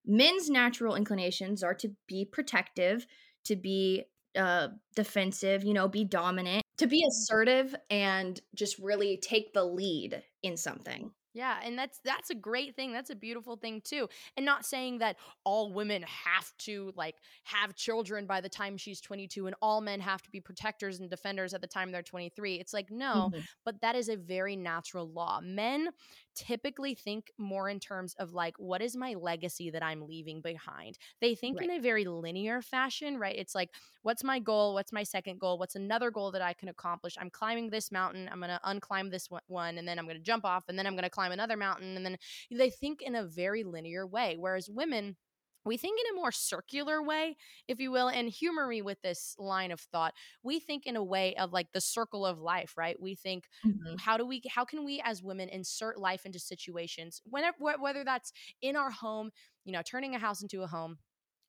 Men's 0.06 0.48
natural 0.50 0.94
inclinations 0.94 1.62
are 1.62 1.74
to 1.74 1.90
be 2.06 2.24
protective, 2.24 3.06
to 3.44 3.56
be 3.56 4.04
uh 4.36 4.68
defensive, 4.94 5.64
you 5.64 5.74
know, 5.74 5.88
be 5.88 6.04
dominant, 6.04 6.62
to 6.78 6.86
be 6.86 7.04
assertive 7.08 7.74
and 7.90 8.40
just 8.54 8.78
really 8.78 9.18
take 9.18 9.52
the 9.52 9.64
lead 9.64 10.22
in 10.42 10.56
something. 10.56 11.10
Yeah, 11.34 11.58
and 11.62 11.78
that's 11.78 12.00
that's 12.00 12.30
a 12.30 12.34
great 12.34 12.74
thing. 12.74 12.92
That's 12.92 13.10
a 13.10 13.14
beautiful 13.14 13.56
thing 13.56 13.80
too. 13.82 14.08
And 14.36 14.46
not 14.46 14.64
saying 14.64 14.98
that 14.98 15.16
all 15.44 15.72
women 15.72 16.02
have 16.02 16.52
to 16.58 16.92
like 16.96 17.16
have 17.44 17.74
children 17.76 18.26
by 18.26 18.40
the 18.40 18.48
time 18.48 18.76
she's 18.76 19.00
22 19.00 19.46
and 19.46 19.54
all 19.60 19.80
men 19.80 20.00
have 20.00 20.22
to 20.22 20.30
be 20.30 20.40
protectors 20.40 21.00
and 21.00 21.10
defenders 21.10 21.52
at 21.54 21.60
the 21.60 21.66
time 21.66 21.92
they're 21.92 22.02
23. 22.02 22.56
It's 22.56 22.72
like 22.72 22.90
no, 22.90 23.30
Mhm. 23.32 23.44
but 23.64 23.80
that 23.82 23.94
is 23.94 24.08
a 24.08 24.16
very 24.16 24.56
natural 24.56 25.08
law. 25.08 25.40
Men 25.42 25.90
typically 26.34 26.94
think 26.94 27.32
more 27.36 27.68
in 27.68 27.80
terms 27.80 28.14
of 28.14 28.32
like 28.32 28.56
what 28.58 28.80
is 28.80 28.96
my 28.96 29.14
legacy 29.14 29.70
that 29.70 29.82
I'm 29.82 30.06
leaving 30.06 30.40
behind. 30.40 30.96
They 31.20 31.34
think 31.34 31.60
in 31.60 31.70
a 31.70 31.80
very 31.80 32.04
linear 32.04 32.62
fashion, 32.62 33.18
right? 33.18 33.36
It's 33.36 33.54
like 33.54 33.70
what's 34.02 34.24
my 34.24 34.38
goal? 34.38 34.74
What's 34.74 34.92
my 34.92 35.02
second 35.02 35.38
goal? 35.40 35.58
What's 35.58 35.74
another 35.74 36.10
goal 36.10 36.30
that 36.32 36.40
I 36.42 36.52
can 36.54 36.68
accomplish? 36.68 37.16
I'm 37.20 37.28
climbing 37.30 37.70
this 37.70 37.92
mountain. 37.92 38.28
I'm 38.32 38.38
going 38.40 38.50
to 38.50 38.60
unclimb 38.64 39.10
this 39.10 39.28
one- 39.30 39.42
one 39.48 39.76
and 39.78 39.86
then 39.86 39.98
I'm 39.98 40.06
going 40.06 40.16
to 40.16 40.22
jump 40.22 40.44
off 40.44 40.68
and 40.68 40.78
then 40.78 40.86
I'm 40.86 40.94
going 40.94 41.02
to 41.02 41.10
climb 41.18 41.32
another 41.32 41.56
mountain 41.56 41.96
and 41.96 42.04
then 42.06 42.16
they 42.50 42.70
think 42.70 43.02
in 43.02 43.14
a 43.14 43.24
very 43.26 43.64
linear 43.64 44.06
way 44.06 44.36
whereas 44.38 44.68
women 44.70 45.16
we 45.64 45.76
think 45.76 46.00
in 46.00 46.14
a 46.14 46.16
more 46.16 46.32
circular 46.32 47.02
way, 47.02 47.36
if 47.66 47.78
you 47.78 47.90
will, 47.90 48.08
and 48.08 48.30
humor 48.30 48.66
me 48.66 48.80
with 48.80 49.02
this 49.02 49.34
line 49.38 49.70
of 49.70 49.80
thought. 49.80 50.14
We 50.42 50.60
think 50.60 50.86
in 50.86 50.96
a 50.96 51.04
way 51.04 51.34
of 51.36 51.52
like 51.52 51.72
the 51.72 51.80
circle 51.80 52.24
of 52.24 52.38
life, 52.40 52.74
right? 52.78 52.96
We 53.00 53.14
think 53.14 53.44
Mhm. 53.62 53.98
how 53.98 54.16
do 54.16 54.24
we 54.24 54.42
how 54.48 54.64
can 54.64 54.84
we 54.84 55.00
as 55.04 55.22
women 55.22 55.48
insert 55.48 55.98
life 55.98 56.24
into 56.24 56.38
situations 56.38 57.20
whenever 57.24 57.56
whether 57.78 58.04
that's 58.04 58.32
in 58.62 58.76
our 58.76 58.90
home 58.90 59.30
you 59.64 59.72
know 59.72 59.82
turning 59.82 60.14
a 60.14 60.18
house 60.18 60.40
into 60.42 60.62
a 60.62 60.68
home 60.68 60.98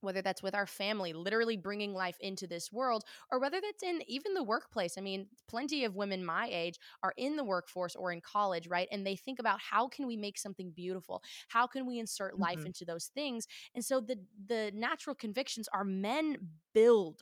whether 0.02 0.22
that's 0.22 0.44
with 0.44 0.56
our 0.56 0.68
family 0.68 1.14
literally 1.14 1.58
bringing 1.58 1.94
life 1.94 2.18
into 2.20 2.48
this 2.48 2.72
world 2.72 3.04
or 3.32 3.40
whether 3.40 3.60
that's 3.62 3.84
in 3.84 4.02
even 4.08 4.34
the 4.34 4.44
workplace. 4.44 4.98
I 4.98 5.02
mean 5.02 5.28
plenty 5.48 5.84
of 5.84 5.96
women 5.96 6.26
my 6.26 6.48
age 6.52 6.80
are 7.04 7.14
in 7.18 7.36
the 7.36 7.44
workforce 7.44 7.96
or 7.96 8.12
in 8.12 8.22
college 8.22 8.68
right? 8.68 8.88
And 8.92 9.06
they 9.06 9.16
think 9.16 9.40
about 9.40 9.60
how 9.60 9.88
can 9.88 10.08
we 10.08 10.18
make 10.18 10.38
something 10.38 10.72
beautiful? 10.72 11.22
How 11.50 11.68
can 11.68 11.86
we 11.86 12.00
insert 12.00 12.38
life 12.38 12.62
Mhm. 12.62 12.66
into 12.66 12.86
those 12.86 13.08
things? 13.08 13.48
And 13.74 13.84
so 13.84 14.00
the 14.00 14.18
the 14.48 14.72
natural 14.74 15.16
convictions 15.16 15.68
are 15.74 15.84
men 15.84 16.38
build 16.74 17.22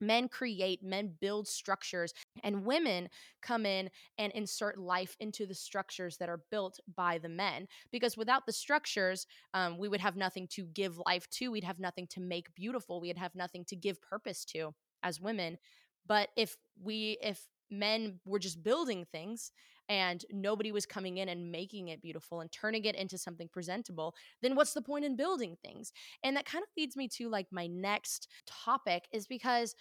men 0.00 0.28
create 0.28 0.82
men 0.82 1.12
build 1.20 1.46
structures 1.46 2.12
and 2.42 2.64
women 2.64 3.08
come 3.42 3.66
in 3.66 3.90
and 4.18 4.32
insert 4.32 4.78
life 4.78 5.16
into 5.20 5.46
the 5.46 5.54
structures 5.54 6.16
that 6.18 6.28
are 6.28 6.40
built 6.50 6.78
by 6.96 7.18
the 7.18 7.28
men 7.28 7.66
because 7.90 8.16
without 8.16 8.46
the 8.46 8.52
structures 8.52 9.26
um, 9.54 9.78
we 9.78 9.88
would 9.88 10.00
have 10.00 10.16
nothing 10.16 10.46
to 10.48 10.64
give 10.74 11.00
life 11.06 11.28
to 11.30 11.50
we'd 11.50 11.64
have 11.64 11.78
nothing 11.78 12.06
to 12.06 12.20
make 12.20 12.54
beautiful 12.54 13.00
we'd 13.00 13.18
have 13.18 13.34
nothing 13.34 13.64
to 13.64 13.76
give 13.76 14.00
purpose 14.00 14.44
to 14.44 14.74
as 15.02 15.20
women. 15.20 15.58
But 16.06 16.28
if 16.36 16.56
we 16.82 17.18
if 17.22 17.46
men 17.70 18.20
were 18.24 18.38
just 18.38 18.62
building 18.62 19.06
things 19.12 19.52
and 19.90 20.24
nobody 20.30 20.72
was 20.72 20.86
coming 20.86 21.18
in 21.18 21.28
and 21.28 21.50
making 21.50 21.88
it 21.88 22.00
beautiful 22.00 22.40
and 22.40 22.50
turning 22.50 22.84
it 22.84 22.94
into 22.94 23.18
something 23.18 23.48
presentable 23.52 24.14
then 24.40 24.54
what's 24.54 24.72
the 24.72 24.80
point 24.80 25.04
in 25.04 25.16
building 25.16 25.56
things 25.62 25.92
and 26.22 26.36
that 26.36 26.46
kind 26.46 26.62
of 26.62 26.68
leads 26.78 26.96
me 26.96 27.08
to 27.08 27.28
like 27.28 27.46
my 27.50 27.66
next 27.66 28.28
topic 28.46 29.04
is 29.12 29.26
because 29.26 29.74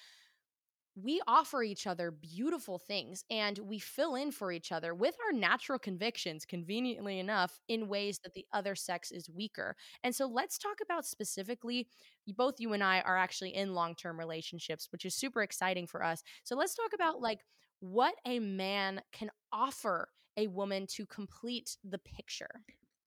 we 0.96 1.22
offer 1.28 1.64
each 1.64 1.88
other 1.88 2.12
beautiful 2.12 2.78
things 2.78 3.24
and 3.30 3.58
we 3.60 3.80
fill 3.80 4.16
in 4.16 4.32
for 4.32 4.52
each 4.52 4.72
other 4.72 4.94
with 4.94 5.16
our 5.26 5.38
natural 5.38 5.80
convictions, 5.80 6.46
conveniently 6.46 7.20
enough, 7.20 7.60
in 7.68 7.88
ways 7.88 8.20
that 8.24 8.34
the 8.34 8.46
other 8.54 8.76
sex 8.76 9.12
is 9.12 9.30
weaker. 9.30 9.76
And 10.04 10.14
so 10.14 10.26
let's 10.26 10.58
talk 10.58 10.78
about 10.84 11.06
specifically, 11.06 11.88
both 12.36 12.56
you 12.60 12.74
and 12.74 12.84
I 12.84 13.02
are 13.02 13.18
actually 13.18 13.56
in 13.56 13.74
long 13.74 13.96
term 13.96 14.20
relationships, 14.20 14.90
which 14.92 15.06
is 15.06 15.16
super 15.16 15.42
exciting 15.42 15.88
for 15.88 16.04
us. 16.04 16.24
So 16.44 16.56
let's 16.56 16.76
talk 16.76 16.92
about 16.94 17.16
mm-hmm. 17.16 17.24
like 17.24 17.40
what 17.80 18.16
a 18.26 18.40
man 18.40 19.02
can 19.12 19.30
offer 19.52 20.10
a 20.38 20.48
woman 20.48 20.88
to 20.88 21.06
complete 21.06 21.78
the 21.84 21.98
picture. 22.00 22.64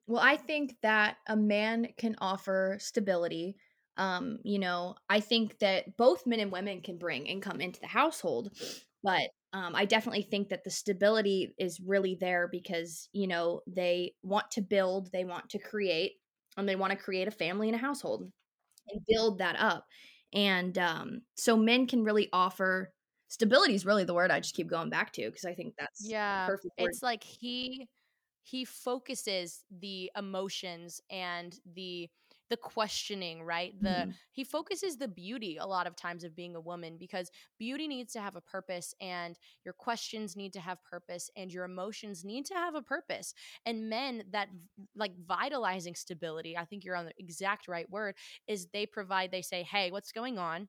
Well, 0.07 0.23
I 0.23 0.37
think 0.37 0.77
that 0.83 1.17
a 1.29 1.37
man 1.37 1.89
can 1.97 2.17
offer 2.19 2.77
stability. 2.81 3.57
Um, 3.97 4.39
you 4.45 4.59
know, 4.59 4.97
I 5.09 5.21
think 5.21 5.59
that 5.61 5.97
both 5.97 6.27
men 6.27 6.41
and 6.41 6.51
women 6.53 6.81
can 6.81 6.99
bring 6.99 7.27
income 7.27 7.61
into 7.61 7.81
the 7.81 7.87
household, 7.87 8.51
but 9.03 9.31
um, 9.53 9.75
I 9.75 9.85
definitely 9.85 10.23
think 10.23 10.49
that 10.49 10.65
the 10.65 10.71
stability 10.71 11.55
is 11.59 11.79
really 11.81 12.15
there 12.19 12.49
because, 12.49 13.09
you 13.13 13.27
know, 13.27 13.61
they 13.67 14.15
want 14.23 14.51
to 14.53 14.63
build, 14.63 15.13
they 15.13 15.25
want 15.25 15.51
to 15.51 15.59
create, 15.59 16.13
and 16.57 16.69
they 16.69 16.77
want 16.77 16.91
to 16.93 16.99
create 16.99 17.29
a 17.29 17.33
family 17.33 17.69
and 17.69 17.77
a 17.77 17.79
household 17.79 18.31
and 18.89 19.01
build 19.09 19.39
that 19.39 19.57
up. 19.59 19.87
And 20.33 20.77
um, 20.79 21.23
so 21.37 21.57
men 21.57 21.87
can 21.87 22.05
really 22.05 22.29
offer 22.33 22.93
stability 23.33 23.75
is 23.75 23.87
really 23.87 24.05
the 24.05 24.15
word 24.15 24.31
I 24.31 24.41
just 24.41 24.55
keep 24.55 24.69
going 24.69 24.91
back 24.91 25.13
to 25.15 25.27
because 25.27 25.45
I 25.47 25.55
think 25.55 25.77
that's 25.79 26.17
Yeah, 26.23 26.51
perfect 26.51 26.75
it's 26.77 27.03
like 27.03 27.23
he 27.23 27.89
he 28.45 28.65
focuses 28.65 29.65
the 29.71 30.11
emotions 30.17 31.01
and 31.11 31.59
the 31.65 32.11
the 32.51 32.57
questioning, 32.57 33.43
right? 33.45 33.81
The 33.81 34.09
Mhm. 34.09 34.19
he 34.33 34.45
focuses 34.45 34.99
the 34.99 35.09
beauty 35.09 35.57
a 35.57 35.65
lot 35.67 35.87
of 35.87 35.97
times 35.97 36.25
of 36.25 36.35
being 36.37 36.55
a 36.57 36.61
woman 36.61 36.99
because 36.99 37.31
beauty 37.59 37.89
needs 37.89 38.13
to 38.15 38.21
have 38.21 38.37
a 38.37 38.41
purpose 38.43 38.95
and 39.01 39.39
your 39.65 39.73
questions 39.75 40.37
need 40.37 40.53
to 40.55 40.61
have 40.61 40.83
purpose 40.85 41.31
and 41.37 41.53
your 41.53 41.65
emotions 41.65 42.25
need 42.25 42.45
to 42.47 42.55
have 42.55 42.75
a 42.75 42.83
purpose. 42.83 43.33
And 43.65 43.89
men 43.89 44.25
that 44.33 44.49
like 44.95 45.17
vitalizing 45.17 45.95
stability, 45.95 46.57
I 46.59 46.65
think 46.67 46.85
you're 46.85 46.97
on 46.97 47.07
the 47.07 47.15
exact 47.17 47.69
right 47.69 47.89
word, 47.89 48.17
is 48.47 48.67
they 48.73 48.87
provide 48.87 49.31
they 49.31 49.43
say, 49.43 49.63
"Hey, 49.63 49.91
what's 49.91 50.13
going 50.13 50.39
on?" 50.39 50.69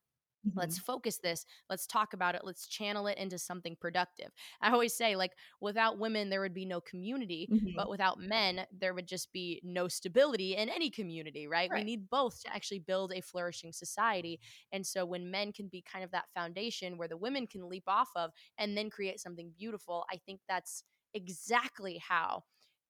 Let's 0.55 0.77
focus 0.77 1.17
this 1.17 1.45
let's 1.69 1.87
talk 1.87 2.13
about 2.13 2.35
it 2.35 2.41
let's 2.43 2.67
channel 2.67 3.07
it 3.07 3.17
into 3.17 3.37
something 3.39 3.75
productive 3.79 4.31
i 4.61 4.69
always 4.71 4.95
say 4.95 5.15
like 5.15 5.31
without 5.61 5.97
women 5.97 6.29
there 6.29 6.41
would 6.41 6.53
be 6.53 6.65
no 6.65 6.79
community 6.81 7.49
Mhm. 7.49 7.73
but 7.75 7.89
without 7.89 8.19
men 8.19 8.65
there 8.71 8.93
would 8.93 9.07
just 9.07 9.31
be 9.33 9.59
no 9.63 9.87
stability 9.87 10.55
in 10.55 10.69
any 10.69 10.89
community 10.89 11.47
right? 11.47 11.71
we 11.73 11.83
need 11.83 12.09
both 12.09 12.41
to 12.41 12.53
actually 12.53 12.79
build 12.79 13.11
a 13.13 13.21
flourishing 13.21 13.71
society 13.71 14.39
and 14.71 14.85
so 14.85 15.05
when 15.05 15.29
men 15.31 15.51
can 15.51 15.67
be 15.67 15.81
kind 15.81 16.03
of 16.03 16.11
that 16.11 16.29
foundation 16.33 16.97
where 16.97 17.07
the 17.07 17.17
women 17.17 17.47
can 17.47 17.67
leap 17.67 17.83
off 17.87 18.09
of 18.15 18.31
and 18.57 18.77
then 18.77 18.89
create 18.89 19.19
something 19.19 19.51
beautiful 19.57 20.05
i 20.11 20.17
think 20.25 20.39
that's 20.47 20.83
exactly 21.13 21.97
how 21.97 22.43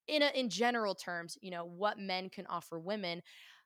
in 0.08 0.22
a, 0.22 0.28
in 0.36 0.50
general 0.50 0.96
terms 0.96 1.38
you 1.42 1.52
know 1.52 1.66
what 1.66 1.98
men 1.98 2.30
can 2.30 2.46
offer 2.48 2.80
women 2.80 3.22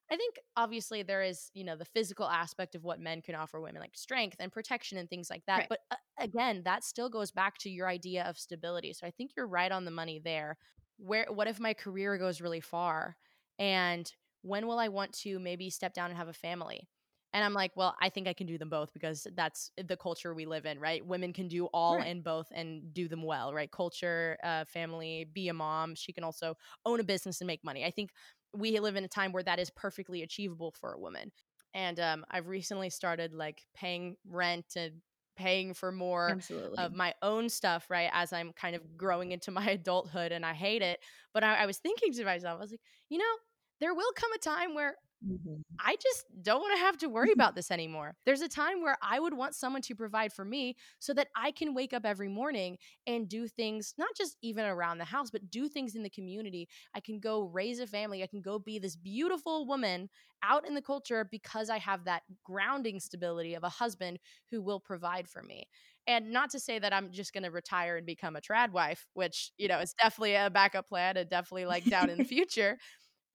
I 0.10 0.16
think 0.16 0.40
obviously 0.56 1.04
there 1.04 1.22
is, 1.22 1.50
you 1.54 1.64
know, 1.64 1.76
the 1.76 1.86
physical 1.86 2.28
aspect 2.28 2.76
of 2.76 2.84
what 2.84 3.00
men 3.00 3.22
can 3.22 3.36
offer 3.36 3.60
women, 3.60 3.82
like 3.82 3.96
strength 3.98 4.38
and 4.40 4.52
protection 4.52 4.98
and 4.98 5.10
things 5.10 5.30
like 5.30 5.44
that. 5.48 5.66
Right. 5.66 5.70
But 5.70 5.80
uh, 5.92 5.96
again, 6.18 6.64
that 6.64 6.84
still 6.84 7.10
goes 7.10 7.32
back 7.32 7.58
to 7.60 7.70
your 7.70 7.88
idea 7.88 8.24
of 8.24 8.38
stability. 8.38 8.94
So 8.94 9.06
I 9.06 9.12
think 9.12 9.32
you're 9.36 9.48
right 9.48 9.72
on 9.72 9.86
the 9.86 9.92
money 9.92 10.20
there. 10.20 10.58
Where, 10.98 11.28
what 11.30 11.48
if 11.48 11.60
my 11.60 11.74
career 11.74 12.18
goes 12.18 12.42
really 12.42 12.62
far, 12.62 13.18
and 13.60 14.12
when 14.42 14.66
will 14.66 14.80
I 14.80 14.88
want 14.88 15.14
to 15.20 15.40
maybe 15.40 15.70
step 15.70 15.94
down 15.94 16.10
and 16.10 16.18
have 16.18 16.28
a 16.30 16.34
family? 16.34 16.90
And 17.34 17.44
I'm 17.44 17.54
like, 17.54 17.76
well, 17.76 17.96
I 18.02 18.10
think 18.10 18.28
I 18.28 18.34
can 18.34 18.48
do 18.48 18.58
them 18.58 18.70
both 18.70 18.94
because 18.94 19.28
that's 19.36 19.70
the 19.78 19.98
culture 19.98 20.34
we 20.34 20.46
live 20.46 20.66
in, 20.66 20.80
right? 20.80 21.06
Women 21.06 21.34
can 21.34 21.50
do 21.50 21.66
all 21.68 22.00
Right. 22.00 22.02
and 22.02 22.24
both 22.24 22.48
and 22.52 22.94
do 22.94 23.08
them 23.08 23.22
well, 23.22 23.54
right? 23.54 23.70
Culture, 23.70 24.38
uh, 24.42 24.64
family, 24.66 25.26
be 25.26 25.50
a 25.50 25.54
mom. 25.54 25.94
She 25.94 26.14
can 26.14 26.24
also 26.24 26.56
own 26.86 27.00
a 27.00 27.04
business 27.04 27.42
and 27.42 27.48
make 27.48 27.64
money. 27.64 27.84
I 27.86 27.92
think 27.92 28.12
we 28.58 28.80
live 28.80 28.96
in 28.96 29.04
a 29.04 29.10
time 29.10 29.32
where 29.32 29.44
that 29.44 29.60
is 29.60 29.70
perfectly 29.70 30.24
achievable 30.24 30.74
for 30.80 30.94
a 30.94 31.00
woman. 31.00 31.32
And 31.74 32.00
um, 32.00 32.26
I've 32.32 32.48
recently 32.48 32.90
started 32.90 33.34
like 33.34 33.62
paying 33.76 34.16
rent 34.28 34.66
and 34.76 35.02
paying 35.36 35.74
for 35.74 35.92
more 35.92 36.30
Absolutely. 36.32 36.84
of 36.84 36.94
my 36.94 37.14
own 37.22 37.50
stuff, 37.50 37.86
right? 37.90 38.10
As 38.12 38.34
I'm 38.34 38.52
kind 38.54 38.76
of 38.76 38.98
growing 38.98 39.32
into 39.32 39.52
my 39.52 39.66
adulthood 39.70 40.32
and 40.32 40.46
I 40.46 40.54
hate 40.54 40.82
it. 40.82 41.00
But 41.34 41.44
I, 41.44 41.64
I 41.64 41.66
was 41.66 41.78
thinking 41.78 42.14
to 42.14 42.26
myself, 42.26 42.58
I 42.58 42.62
was 42.62 42.72
like, 42.72 42.82
you 43.10 43.20
know, 43.20 43.34
there 43.80 43.94
will 43.94 44.12
come 44.16 44.34
a 44.34 44.40
time 44.40 44.74
where 44.74 44.96
Mhm. 45.22 45.64
I 45.80 45.96
just 46.02 46.26
don't 46.42 46.60
want 46.62 46.74
to 46.74 46.80
have 46.80 46.98
to 46.98 47.08
worry 47.10 47.32
about 47.32 47.54
this 47.54 47.70
anymore. 47.70 48.18
There's 48.26 48.42
a 48.42 48.48
time 48.50 48.82
where 48.82 48.98
I 49.02 49.20
would 49.20 49.36
want 49.36 49.54
someone 49.54 49.84
to 49.84 49.96
provide 49.96 50.34
for 50.34 50.44
me 50.44 50.76
so 50.98 51.14
that 51.14 51.28
I 51.36 51.52
can 51.52 51.76
wake 51.76 51.94
up 51.94 52.04
every 52.04 52.28
morning 52.30 52.80
and 53.06 53.30
do 53.30 53.48
things, 53.48 53.94
not 53.96 54.10
just 54.18 54.38
even 54.42 54.66
around 54.66 54.98
the 54.98 55.06
house, 55.06 55.30
but 55.30 55.52
do 55.52 55.70
things 55.70 55.96
in 55.96 56.02
the 56.02 56.10
community. 56.10 56.68
I 56.96 57.00
can 57.00 57.20
go 57.20 57.44
raise 57.44 57.80
a 57.80 57.86
family. 57.86 58.24
I 58.24 58.28
can 58.28 58.42
go 58.42 58.58
be 58.58 58.80
this 58.80 58.96
beautiful 58.96 59.68
woman 59.68 60.10
out 60.42 60.68
in 60.68 60.74
the 60.74 60.82
culture 60.82 61.24
because 61.30 61.70
I 61.70 61.78
have 61.78 62.06
that 62.06 62.24
grounding 62.44 63.00
stability 63.00 63.54
of 63.54 63.64
a 63.64 63.70
husband 63.70 64.18
who 64.50 64.64
will 64.64 64.80
provide 64.80 65.28
for 65.30 65.44
me. 65.44 65.66
And 66.08 66.32
not 66.32 66.50
to 66.52 66.60
say 66.60 66.80
that 66.80 66.94
I'm 66.94 67.12
just 67.12 67.34
going 67.34 67.44
to 67.44 67.52
retire 67.52 67.98
and 67.98 68.06
become 68.06 68.36
a 68.36 68.42
trad 68.42 68.72
wife, 68.72 69.06
which, 69.14 69.52
you 69.58 69.68
know, 69.68 69.80
is 69.80 69.94
definitely 69.94 70.36
a 70.36 70.50
backup 70.50 70.88
plan 70.88 71.18
and 71.18 71.30
definitely 71.30 71.66
like 71.66 71.88
down 71.88 72.10
in 72.10 72.18
the 72.18 72.24
future. 72.26 72.78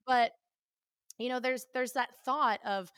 But 0.05 0.31
you 1.17 1.29
know 1.29 1.39
there's 1.39 1.65
there's 1.73 1.93
that 1.93 2.09
thought 2.25 2.59
of 2.65 2.91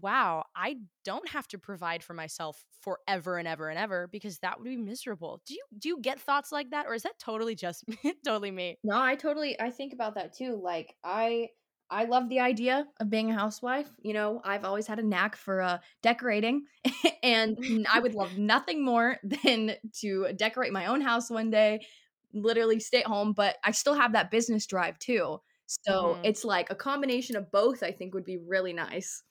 wow 0.00 0.44
i 0.54 0.76
don't 1.04 1.28
have 1.28 1.48
to 1.48 1.58
provide 1.58 2.02
for 2.02 2.14
myself 2.14 2.64
forever 2.80 3.38
and 3.38 3.48
ever 3.48 3.68
and 3.68 3.78
ever 3.78 4.08
because 4.08 4.38
that 4.38 4.58
would 4.58 4.64
be 4.64 4.76
miserable 4.76 5.42
do 5.46 5.54
you 5.54 5.64
do 5.78 5.88
you 5.88 5.98
get 6.00 6.20
thoughts 6.20 6.52
like 6.52 6.70
that 6.70 6.86
or 6.86 6.94
is 6.94 7.02
that 7.02 7.18
totally 7.18 7.54
just 7.54 7.84
totally 8.24 8.50
me 8.50 8.78
No, 8.82 9.00
I 9.00 9.14
totally 9.14 9.60
I 9.60 9.70
think 9.70 9.92
about 9.92 10.14
that 10.14 10.32
too. 10.32 10.56
Like 10.56 10.96
I 11.04 11.50
I 11.90 12.04
love 12.04 12.28
the 12.28 12.40
idea 12.40 12.86
of 13.00 13.10
being 13.10 13.30
a 13.30 13.34
housewife. 13.34 13.90
You 14.00 14.14
know, 14.14 14.40
I've 14.44 14.64
always 14.64 14.86
had 14.86 14.98
a 14.98 15.02
knack 15.02 15.36
for 15.36 15.60
uh 15.60 15.78
decorating 16.02 16.66
and 17.22 17.58
I 17.92 18.00
would 18.00 18.14
love 18.14 18.38
nothing 18.38 18.84
more 18.84 19.18
than 19.44 19.72
to 20.00 20.32
decorate 20.34 20.72
my 20.72 20.86
own 20.86 21.00
house 21.00 21.30
one 21.30 21.50
day, 21.50 21.86
literally 22.32 22.80
stay 22.80 23.00
at 23.00 23.06
home, 23.06 23.32
but 23.32 23.56
I 23.64 23.72
still 23.72 23.94
have 23.94 24.12
that 24.12 24.30
business 24.30 24.66
drive 24.66 24.98
too. 24.98 25.40
So 25.86 26.18
Mhm. 26.18 26.24
it's 26.24 26.44
like 26.44 26.70
a 26.70 26.74
combination 26.74 27.36
of 27.36 27.50
both, 27.52 27.82
I 27.82 27.92
think 27.92 28.14
would 28.14 28.24
be 28.24 28.38
really 28.38 28.72
nice. 28.72 29.22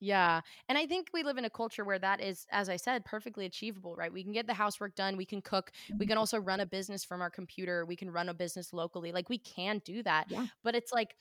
Yeah. 0.00 0.42
And 0.68 0.76
I 0.76 0.86
think 0.86 1.08
we 1.14 1.22
live 1.22 1.38
in 1.38 1.44
a 1.46 1.50
culture 1.50 1.84
where 1.84 1.98
that 1.98 2.20
is, 2.20 2.46
as 2.50 2.68
I 2.68 2.76
said, 2.76 3.04
perfectly 3.04 3.46
achievable, 3.46 3.94
right? 3.96 4.12
We 4.12 4.22
can 4.22 4.32
get 4.32 4.46
the 4.46 4.52
housework 4.54 4.94
done. 4.94 5.16
We 5.16 5.24
can 5.24 5.40
cook. 5.40 5.70
We 5.98 6.06
can 6.06 6.18
also 6.18 6.38
run 6.38 6.60
a 6.60 6.66
business 6.66 7.04
from 7.04 7.22
our 7.22 7.30
computer. 7.30 7.86
We 7.86 7.96
can 7.96 8.10
run 8.10 8.28
a 8.28 8.34
business 8.34 8.72
locally. 8.72 9.12
Like 9.12 9.28
we 9.30 9.38
can 9.38 9.80
do 9.84 10.02
that. 10.02 10.26
Yeah. 10.26 10.46
But 10.62 10.74
it's 10.74 10.92
like 10.92 11.16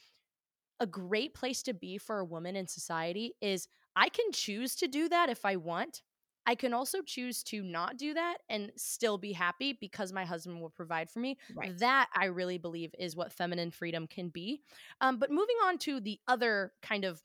a 0.80 0.88
great 0.88 1.34
place 1.34 1.64
to 1.64 1.74
be 1.74 1.98
for 1.98 2.20
a 2.20 2.26
woman 2.26 2.56
in 2.56 2.68
society 2.68 3.36
is 3.42 3.68
I 3.96 4.10
can 4.10 4.32
choose 4.34 4.76
to 4.78 4.88
do 4.88 5.10
that 5.10 5.30
if 5.30 5.46
I 5.46 5.58
want. 5.58 6.04
I 6.46 6.56
can 6.56 6.74
also 6.74 7.02
choose 7.02 7.44
to 7.44 7.64
not 7.64 7.98
do 7.98 8.14
that 8.14 8.40
and 8.50 8.72
still 8.76 9.18
be 9.18 9.32
happy 9.32 9.78
because 9.80 10.12
my 10.12 10.26
husband 10.26 10.62
will 10.62 10.70
provide 10.70 11.10
for 11.10 11.20
me. 11.20 11.38
Right. 11.56 11.78
That 11.80 12.10
I 12.16 12.26
really 12.26 12.58
believe 12.58 12.94
is 13.00 13.16
what 13.16 13.32
feminine 13.32 13.72
freedom 13.72 14.08
can 14.08 14.30
be. 14.30 14.62
Um, 15.00 15.20
but 15.20 15.32
moving 15.32 15.56
on 15.66 15.78
to 15.80 16.00
the 16.00 16.20
other 16.28 16.74
kind 16.82 17.06
of 17.06 17.22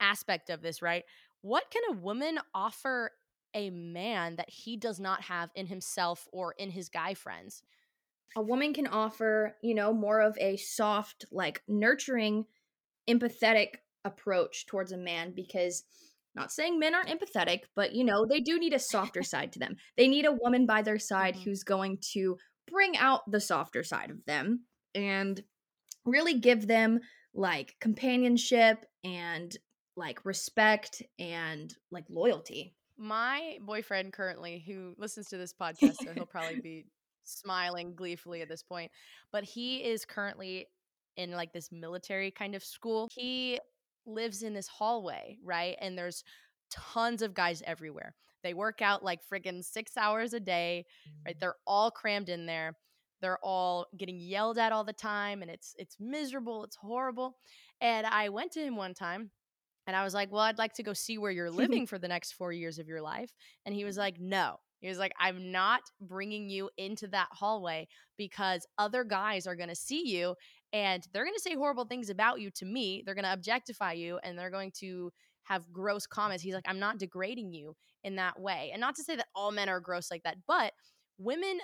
aspect 0.00 0.50
of 0.50 0.62
this, 0.62 0.80
right? 0.80 1.04
What 1.42 1.70
can 1.70 1.82
a 1.90 2.00
woman 2.00 2.38
offer 2.54 3.12
a 3.54 3.70
man 3.70 4.36
that 4.36 4.48
he 4.48 4.76
does 4.76 5.00
not 5.00 5.22
have 5.22 5.50
in 5.54 5.66
himself 5.66 6.28
or 6.32 6.52
in 6.52 6.70
his 6.70 6.88
guy 6.88 7.14
friends? 7.14 7.62
a 8.36 8.42
woman 8.42 8.72
can 8.72 8.86
offer, 8.86 9.56
you 9.62 9.74
know, 9.74 9.92
more 9.92 10.20
of 10.20 10.36
a 10.38 10.56
soft, 10.56 11.24
like 11.32 11.62
nurturing, 11.66 12.46
empathetic 13.08 13.76
approach 14.04 14.66
towards 14.66 14.92
a 14.92 14.96
man 14.96 15.32
because 15.32 15.84
not 16.34 16.52
saying 16.52 16.78
men 16.78 16.94
aren't 16.94 17.08
empathetic, 17.08 17.60
but 17.74 17.92
you 17.92 18.04
know, 18.04 18.24
they 18.26 18.40
do 18.40 18.58
need 18.58 18.72
a 18.72 18.78
softer 18.78 19.22
side 19.22 19.52
to 19.52 19.58
them. 19.58 19.76
They 19.96 20.08
need 20.08 20.26
a 20.26 20.32
woman 20.32 20.66
by 20.66 20.82
their 20.82 20.98
side 20.98 21.34
Mhm. 21.36 21.42
who's 21.44 21.62
going 21.64 21.98
to 22.12 22.36
bring 22.68 22.96
out 22.96 23.22
the 23.30 23.40
softer 23.40 23.82
side 23.82 24.10
of 24.10 24.24
them 24.26 24.64
and 24.94 25.42
really 26.04 26.34
give 26.38 26.66
them 26.66 27.00
like 27.34 27.74
companionship 27.80 28.84
and 29.04 29.56
like 29.96 30.24
respect 30.24 31.02
and 31.18 31.74
like 31.90 32.04
loyalty. 32.08 32.74
My 32.96 33.58
boyfriend 33.60 34.12
currently, 34.12 34.62
who 34.66 34.94
listens 34.98 35.28
to 35.28 35.36
this 35.36 35.52
podcast, 35.52 35.96
so 36.04 36.12
he'll 36.14 36.26
probably 36.26 36.60
be 36.62 36.86
smiling 37.24 37.94
gleefully 37.94 38.42
at 38.42 38.48
this 38.48 38.62
point, 38.62 38.90
but 39.32 39.44
he 39.44 39.78
is 39.84 40.04
currently 40.04 40.66
in 41.16 41.32
like 41.32 41.52
this 41.52 41.70
military 41.72 42.30
kind 42.30 42.54
of 42.54 42.62
school. 42.64 43.08
He 43.12 43.58
lives 44.12 44.42
in 44.42 44.54
this 44.54 44.68
hallway, 44.68 45.38
right? 45.44 45.76
And 45.80 45.96
there's 45.96 46.24
tons 46.70 47.22
of 47.22 47.34
guys 47.34 47.62
everywhere. 47.66 48.14
They 48.42 48.54
work 48.54 48.80
out 48.80 49.04
like 49.04 49.20
friggin' 49.30 49.64
six 49.64 49.96
hours 49.96 50.32
a 50.32 50.40
day, 50.40 50.86
right? 51.26 51.36
Mm. 51.36 51.40
They're 51.40 51.56
all 51.66 51.90
crammed 51.90 52.28
in 52.28 52.46
there. 52.46 52.76
They're 53.20 53.38
all 53.42 53.86
getting 53.98 54.18
yelled 54.18 54.56
at 54.56 54.72
all 54.72 54.84
the 54.84 54.94
time, 54.94 55.42
and 55.42 55.50
it's 55.50 55.74
it's 55.78 55.96
miserable. 56.00 56.64
It's 56.64 56.76
horrible. 56.76 57.36
And 57.80 58.06
I 58.06 58.30
went 58.30 58.52
to 58.52 58.60
him 58.60 58.76
one 58.76 58.94
time 58.94 59.30
and 59.86 59.96
I 59.96 60.04
was 60.04 60.14
like, 60.14 60.30
Well, 60.30 60.42
I'd 60.42 60.58
like 60.58 60.74
to 60.74 60.82
go 60.82 60.92
see 60.92 61.18
where 61.18 61.30
you're 61.30 61.50
living 61.50 61.86
for 61.88 61.98
the 61.98 62.08
next 62.08 62.32
four 62.32 62.52
years 62.52 62.78
of 62.78 62.88
your 62.88 63.02
life. 63.02 63.32
And 63.66 63.74
he 63.74 63.84
was 63.84 63.96
mm. 63.96 64.00
like, 64.00 64.20
No. 64.20 64.56
He 64.80 64.88
was 64.88 64.98
like, 64.98 65.12
I'm 65.20 65.52
not 65.52 65.82
bringing 66.00 66.48
you 66.48 66.70
into 66.78 67.06
that 67.08 67.28
hallway 67.32 67.86
because 68.16 68.66
other 68.78 69.04
guys 69.04 69.46
are 69.46 69.56
going 69.56 69.68
to 69.68 69.74
see 69.74 70.08
you 70.08 70.34
and 70.72 71.06
they're 71.12 71.24
going 71.24 71.34
to 71.34 71.40
say 71.40 71.54
horrible 71.54 71.84
things 71.84 72.10
about 72.10 72.40
you 72.40 72.50
to 72.52 72.64
me. 72.64 73.02
They're 73.04 73.14
going 73.14 73.24
to 73.24 73.32
objectify 73.32 73.92
you 73.92 74.18
and 74.22 74.38
they're 74.38 74.50
going 74.50 74.72
to 74.80 75.12
have 75.44 75.72
gross 75.72 76.06
comments. 76.06 76.44
He's 76.44 76.54
like, 76.54 76.68
I'm 76.68 76.78
not 76.78 76.98
degrading 76.98 77.52
you 77.52 77.74
in 78.04 78.16
that 78.16 78.38
way. 78.40 78.70
And 78.72 78.80
not 78.80 78.94
to 78.96 79.02
say 79.02 79.16
that 79.16 79.28
all 79.34 79.50
men 79.50 79.68
are 79.68 79.80
gross 79.80 80.10
like 80.10 80.22
that, 80.22 80.36
but 80.46 80.72
women 81.18 81.58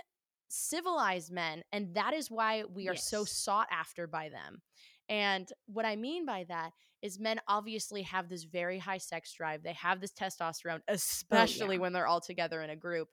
civilize 0.48 1.30
men. 1.30 1.62
And 1.72 1.94
that 1.94 2.14
is 2.14 2.30
why 2.30 2.64
we 2.72 2.88
are 2.88 2.96
so 2.96 3.24
sought 3.24 3.68
after 3.70 4.06
by 4.06 4.28
them. 4.28 4.60
And 5.08 5.48
what 5.66 5.84
I 5.84 5.94
mean 5.94 6.26
by 6.26 6.46
that 6.48 6.72
is 7.00 7.20
men 7.20 7.40
obviously 7.46 8.02
have 8.02 8.28
this 8.28 8.44
very 8.44 8.78
high 8.78 8.98
sex 8.98 9.32
drive. 9.32 9.62
They 9.62 9.74
have 9.74 10.00
this 10.00 10.12
testosterone, 10.12 10.80
oh, 10.88 10.94
especially 10.94 11.78
when 11.78 11.92
they're 11.92 12.08
all 12.08 12.20
together 12.20 12.62
in 12.62 12.70
a 12.70 12.76
group. 12.76 13.08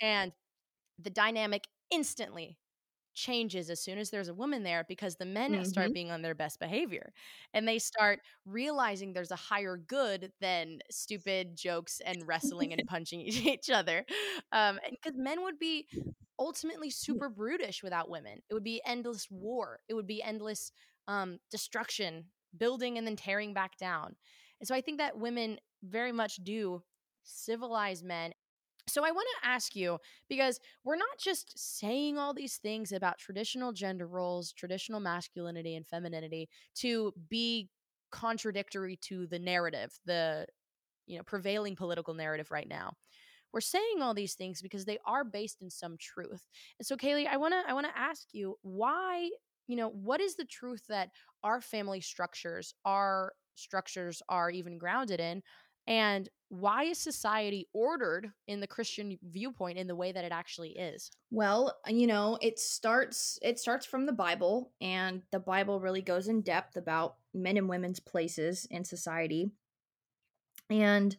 And 0.00 0.32
the 0.98 1.10
dynamic 1.10 1.64
instantly 1.90 2.56
changes 3.14 3.70
as 3.70 3.80
soon 3.80 3.98
as 3.98 4.10
there's 4.10 4.28
a 4.28 4.34
woman 4.34 4.62
there 4.62 4.84
because 4.88 5.16
the 5.16 5.24
men 5.26 5.64
start 5.64 5.92
being 5.92 6.10
on 6.10 6.22
their 6.22 6.34
best 6.34 6.58
behavior 6.60 7.12
and 7.52 7.66
they 7.68 7.78
start 7.78 8.20
realizing 8.44 9.12
there's 9.12 9.30
a 9.30 9.36
higher 9.36 9.76
good 9.76 10.32
than 10.40 10.78
stupid 10.90 11.56
jokes 11.56 12.00
and 12.04 12.26
wrestling 12.26 12.72
and 12.72 12.84
punching 12.86 13.20
each 13.26 13.70
other 13.70 14.04
um 14.52 14.78
because 14.90 15.16
men 15.18 15.42
would 15.42 15.58
be 15.58 15.86
ultimately 16.38 16.90
super 16.90 17.28
brutish 17.28 17.82
without 17.82 18.08
women. 18.10 18.40
It 18.48 18.54
would 18.54 18.64
be 18.64 18.80
endless 18.86 19.28
war. 19.30 19.80
It 19.88 19.94
would 19.94 20.06
be 20.06 20.22
endless 20.22 20.72
um 21.08 21.38
destruction 21.50 22.26
building 22.56 22.98
and 22.98 23.06
then 23.06 23.16
tearing 23.16 23.52
back 23.52 23.76
down 23.76 24.14
and 24.60 24.66
so 24.68 24.74
i 24.74 24.80
think 24.80 24.98
that 24.98 25.18
women 25.18 25.58
very 25.82 26.12
much 26.12 26.36
do 26.44 26.82
civilize 27.24 28.02
men 28.02 28.32
so 28.86 29.04
I 29.04 29.10
want 29.10 29.26
to 29.42 29.48
ask 29.48 29.74
you 29.74 29.98
because 30.28 30.60
we're 30.84 30.96
not 30.96 31.18
just 31.18 31.52
saying 31.58 32.18
all 32.18 32.34
these 32.34 32.56
things 32.56 32.92
about 32.92 33.18
traditional 33.18 33.72
gender 33.72 34.06
roles, 34.06 34.52
traditional 34.52 35.00
masculinity 35.00 35.74
and 35.76 35.86
femininity 35.86 36.48
to 36.76 37.12
be 37.28 37.68
contradictory 38.12 38.96
to 39.02 39.26
the 39.26 39.38
narrative, 39.38 39.98
the 40.04 40.46
you 41.06 41.16
know, 41.18 41.22
prevailing 41.24 41.76
political 41.76 42.14
narrative 42.14 42.50
right 42.50 42.68
now. 42.68 42.92
We're 43.52 43.60
saying 43.60 44.02
all 44.02 44.14
these 44.14 44.34
things 44.34 44.60
because 44.62 44.84
they 44.84 44.98
are 45.06 45.24
based 45.24 45.62
in 45.62 45.70
some 45.70 45.96
truth. 45.98 46.46
And 46.78 46.86
so 46.86 46.96
Kaylee, 46.96 47.26
I 47.28 47.36
want 47.36 47.54
to 47.54 47.62
I 47.68 47.72
want 47.72 47.86
to 47.86 47.98
ask 47.98 48.26
you 48.32 48.56
why, 48.62 49.30
you 49.68 49.76
know, 49.76 49.88
what 49.88 50.20
is 50.20 50.36
the 50.36 50.44
truth 50.44 50.82
that 50.88 51.10
our 51.42 51.60
family 51.60 52.00
structures, 52.00 52.74
our 52.84 53.32
structures 53.54 54.22
are 54.28 54.50
even 54.50 54.78
grounded 54.78 55.20
in 55.20 55.42
and 55.86 56.28
why 56.60 56.84
is 56.84 56.98
society 56.98 57.68
ordered 57.72 58.32
in 58.46 58.60
the 58.60 58.66
christian 58.66 59.18
viewpoint 59.22 59.78
in 59.78 59.86
the 59.86 59.96
way 59.96 60.12
that 60.12 60.24
it 60.24 60.32
actually 60.32 60.70
is 60.70 61.10
Well, 61.30 61.76
you 61.86 62.06
know, 62.06 62.38
it 62.40 62.58
starts 62.58 63.38
it 63.42 63.58
starts 63.58 63.86
from 63.86 64.06
the 64.06 64.12
Bible 64.12 64.72
and 64.80 65.22
the 65.32 65.40
Bible 65.40 65.80
really 65.80 66.02
goes 66.02 66.28
in 66.28 66.42
depth 66.42 66.76
about 66.76 67.16
men 67.32 67.56
and 67.56 67.68
women's 67.68 67.98
places 68.00 68.66
in 68.70 68.84
society. 68.84 69.50
And 70.70 71.16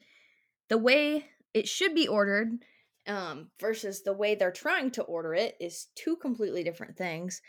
the 0.70 0.78
way 0.78 1.26
it 1.54 1.68
should 1.68 1.94
be 1.94 2.08
ordered 2.08 2.64
um 3.08 3.52
versus 3.60 4.02
the 4.04 4.14
way 4.14 4.36
they're 4.36 4.52
trying 4.52 4.90
to 4.92 5.04
order 5.04 5.34
it 5.36 5.56
is 5.60 5.88
two 5.96 6.16
completely 6.16 6.64
different 6.64 6.98
things. 6.98 7.42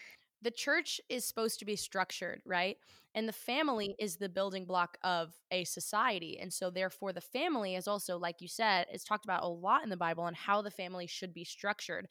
the 0.42 0.50
church 0.50 1.00
is 1.08 1.26
supposed 1.26 1.58
to 1.58 1.64
be 1.64 1.76
structured 1.76 2.42
right 2.44 2.76
and 3.16 3.28
the 3.28 3.32
family 3.32 3.96
is 3.98 4.16
the 4.16 4.28
building 4.28 4.66
block 4.66 4.98
of 5.02 5.32
a 5.50 5.64
society 5.64 6.38
and 6.40 6.52
so 6.52 6.70
therefore 6.70 7.12
the 7.12 7.20
family 7.20 7.74
is 7.74 7.88
also 7.88 8.18
like 8.18 8.40
you 8.40 8.48
said 8.48 8.86
it's 8.92 9.04
talked 9.04 9.24
about 9.24 9.42
a 9.42 9.48
lot 9.48 9.82
in 9.82 9.90
the 9.90 9.96
bible 9.96 10.26
and 10.26 10.36
how 10.36 10.62
the 10.62 10.70
family 10.70 11.06
should 11.08 11.34
be 11.34 11.44
structured. 11.44 12.06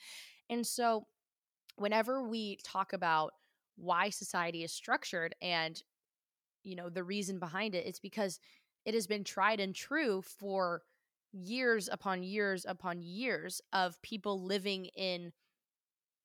And 0.49 0.65
so 0.65 1.07
whenever 1.77 2.27
we 2.27 2.57
talk 2.63 2.93
about 2.93 3.31
why 3.77 4.09
society 4.09 4.63
is 4.63 4.71
structured 4.71 5.35
and 5.41 5.81
you 6.63 6.75
know 6.75 6.89
the 6.89 7.03
reason 7.03 7.39
behind 7.39 7.75
it 7.75 7.85
it's 7.85 7.99
because 7.99 8.39
it 8.85 8.93
has 8.93 9.07
been 9.07 9.23
tried 9.23 9.59
and 9.59 9.75
true 9.75 10.21
for 10.21 10.83
years 11.33 11.89
upon 11.91 12.23
years 12.23 12.65
upon 12.67 13.01
years 13.01 13.61
of 13.73 14.01
people 14.01 14.43
living 14.43 14.85
in 14.95 15.31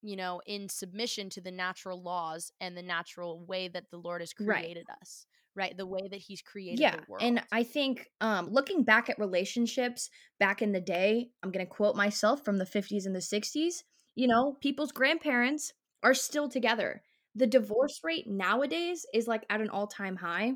you 0.03 0.17
know 0.17 0.41
in 0.47 0.69
submission 0.69 1.29
to 1.31 1.41
the 1.41 1.51
natural 1.51 2.03
laws 2.03 2.51
and 2.61 2.77
the 2.77 2.83
natural 2.83 3.45
way 3.45 3.69
that 3.69 3.91
the 3.91 3.99
lord 3.99 4.21
has 4.23 4.33
Right. 4.39 4.71
created 4.73 4.87
us 5.01 5.27
right? 5.57 5.77
The 5.77 5.87
way 5.87 6.07
that 6.09 6.17
he's 6.21 6.43
created 6.43 6.91
yeah 6.91 6.93
the 6.93 7.01
world. 7.09 7.27
And 7.27 7.45
i 7.53 7.63
think 7.63 8.09
um 8.21 8.49
looking 8.51 8.85
back 8.85 9.11
at 9.11 9.19
relationships 9.19 10.11
back 10.39 10.63
in 10.63 10.73
the 10.73 10.81
day 10.81 11.31
i'm 11.43 11.51
gonna 11.51 11.67
quote 11.67 11.97
myself 11.97 12.45
from 12.45 12.59
the 12.59 12.67
50s 12.67 13.07
and 13.07 13.15
the 13.15 13.21
60s 13.21 13.85
you 14.15 14.27
know 14.29 14.57
people's 14.61 14.93
grandparents 14.93 15.73
are 16.03 16.15
still 16.15 16.49
together. 16.49 17.03
The 17.35 17.47
divorce 17.47 18.01
rate 18.03 18.27
nowadays 18.27 19.05
is 19.13 19.29
like 19.29 19.45
at 19.51 19.61
an 19.61 19.69
all-time 19.69 20.17
high 20.17 20.55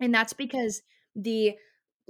and 0.00 0.14
that's 0.14 0.32
because 0.32 0.82
the 1.14 1.56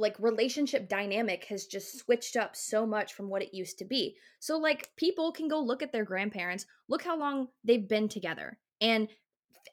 like 0.01 0.17
relationship 0.19 0.89
dynamic 0.89 1.45
has 1.45 1.67
just 1.67 1.99
switched 1.99 2.37
up 2.37 2.57
so 2.57 2.87
much 2.87 3.15
from 3.15 3.29
what 3.29 3.43
it 3.43 3.55
used 3.55 3.79
to 3.79 3.85
be 3.85 4.17
so 4.39 4.57
like 4.57 4.91
people 4.97 5.31
can 5.31 5.47
go 5.47 5.61
look 5.61 5.83
at 5.83 5.93
their 5.93 6.05
grandparents 6.05 6.67
look 6.89 7.03
how 7.03 7.19
long 7.19 7.49
they've 7.65 7.89
been 7.89 8.09
together 8.09 8.59
and 8.81 9.09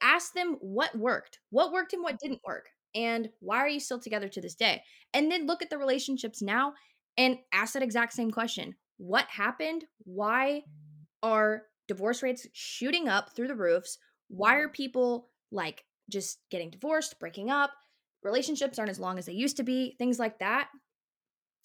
ask 0.01 0.33
them 0.33 0.57
what 0.59 0.97
worked, 0.97 1.39
what 1.49 1.71
worked 1.71 1.93
and 1.93 2.03
what 2.03 2.15
mm-hmm. 2.15 2.29
didn't 2.29 2.41
work, 2.45 2.69
and 2.95 3.29
why 3.39 3.57
are 3.57 3.69
you 3.69 3.79
still 3.79 3.99
together 3.99 4.27
to 4.29 4.41
this 4.41 4.55
day? 4.55 4.81
And 5.13 5.31
then 5.31 5.45
look 5.45 5.61
at 5.61 5.69
the 5.69 5.77
relationships 5.77 6.41
now 6.41 6.73
and 7.17 7.37
ask 7.51 7.73
that 7.73 7.83
exact 7.83 8.13
same 8.13 8.31
question. 8.31 8.75
What 8.97 9.27
happened? 9.27 9.85
Why 10.03 10.63
are 11.23 11.63
divorce 11.87 12.23
rates 12.23 12.47
shooting 12.53 13.07
up 13.07 13.35
through 13.35 13.47
the 13.47 13.55
roofs? 13.55 13.97
Why 14.29 14.55
are 14.55 14.69
people 14.69 15.29
like 15.51 15.83
just 16.09 16.39
getting 16.49 16.69
divorced, 16.69 17.19
breaking 17.19 17.49
up? 17.49 17.71
Relationships 18.23 18.79
aren't 18.79 18.91
as 18.91 18.99
long 18.99 19.17
as 19.17 19.25
they 19.25 19.33
used 19.33 19.57
to 19.57 19.63
be, 19.63 19.95
things 19.97 20.19
like 20.19 20.39
that. 20.39 20.69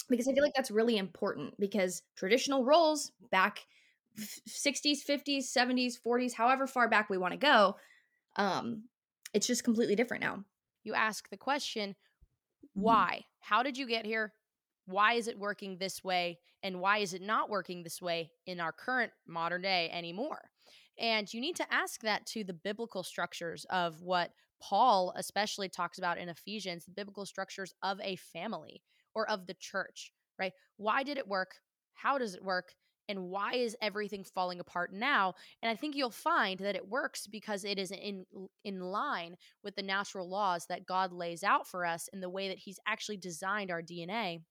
Because 0.09 0.29
I 0.29 0.33
feel 0.33 0.43
like 0.43 0.53
that's 0.55 0.71
really 0.71 0.97
important 0.99 1.55
because 1.59 2.03
traditional 2.17 2.65
roles 2.65 3.13
back 3.31 3.67
60s 4.49 5.03
50s 5.03 5.51
70s 5.53 5.97
40s 5.97 6.35
however 6.35 6.67
far 6.67 6.89
back 6.89 7.09
we 7.09 7.17
want 7.17 7.33
to 7.33 7.39
go 7.39 7.77
um 8.37 8.85
it's 9.35 9.47
just 9.47 9.65
completely 9.65 9.97
different 9.97 10.23
now 10.23 10.45
You 10.85 10.95
ask 10.95 11.29
the 11.31 11.37
question, 11.37 11.97
why? 12.75 13.27
How 13.41 13.63
did 13.63 13.79
you 13.79 13.87
get 13.87 14.07
here? 14.07 14.35
Why 14.87 15.15
is 15.15 15.29
it 15.29 15.39
working 15.39 15.79
this 15.79 16.03
way? 16.05 16.41
And 16.63 16.81
why 16.81 16.99
is 16.99 17.15
it 17.15 17.23
not 17.23 17.51
working 17.51 17.83
this 17.83 18.03
way 18.03 18.33
in 18.47 18.61
our 18.61 18.73
current 18.73 19.13
modern 19.27 19.63
day 19.63 19.91
anymore? 19.93 20.51
And 20.99 21.33
you 21.33 21.41
need 21.41 21.57
to 21.57 21.73
ask 21.73 22.03
that 22.03 22.27
to 22.27 22.45
the 22.45 22.53
biblical 22.55 23.03
structures 23.03 23.65
of 23.71 24.03
what 24.03 24.33
Paul 24.63 25.13
especially 25.17 25.69
talks 25.69 25.99
about 25.99 26.19
in 26.19 26.29
Ephesians, 26.29 26.85
the 26.85 26.93
biblical 26.93 27.27
structures 27.27 27.75
of 27.83 28.01
a 28.01 28.17
family 28.17 28.83
or 29.15 29.29
of 29.29 29.47
the 29.47 29.55
church, 29.55 30.13
right? 30.39 30.53
Why 30.77 31.03
did 31.03 31.19
it 31.19 31.29
work? 31.29 31.57
How 31.95 32.17
does 32.19 32.35
it 32.35 32.45
work? 32.45 32.75
And 33.09 33.25
why 33.25 33.55
is 33.55 33.77
everything 33.83 34.25
falling 34.25 34.61
apart 34.61 34.93
now? 34.93 35.35
And 35.61 35.71
I 35.71 35.75
think 35.75 35.97
you'll 35.97 36.11
find 36.11 36.61
that 36.61 36.77
it 36.77 36.89
works 36.89 37.27
because 37.27 37.65
it 37.65 37.79
is 37.79 37.91
in 37.91 38.25
in 38.65 38.81
line 38.81 39.37
with 39.65 39.75
the 39.75 39.83
natural 39.83 40.29
laws 40.29 40.67
that 40.69 40.87
God 40.87 41.13
lays 41.13 41.43
out 41.43 41.67
for 41.67 41.85
us 41.85 42.09
in 42.13 42.21
the 42.21 42.31
way 42.31 42.49
that 42.49 42.59
he's 42.59 42.79
actually 42.87 43.17
designed 43.17 43.71
our 43.71 43.83
DNA. 43.83 44.43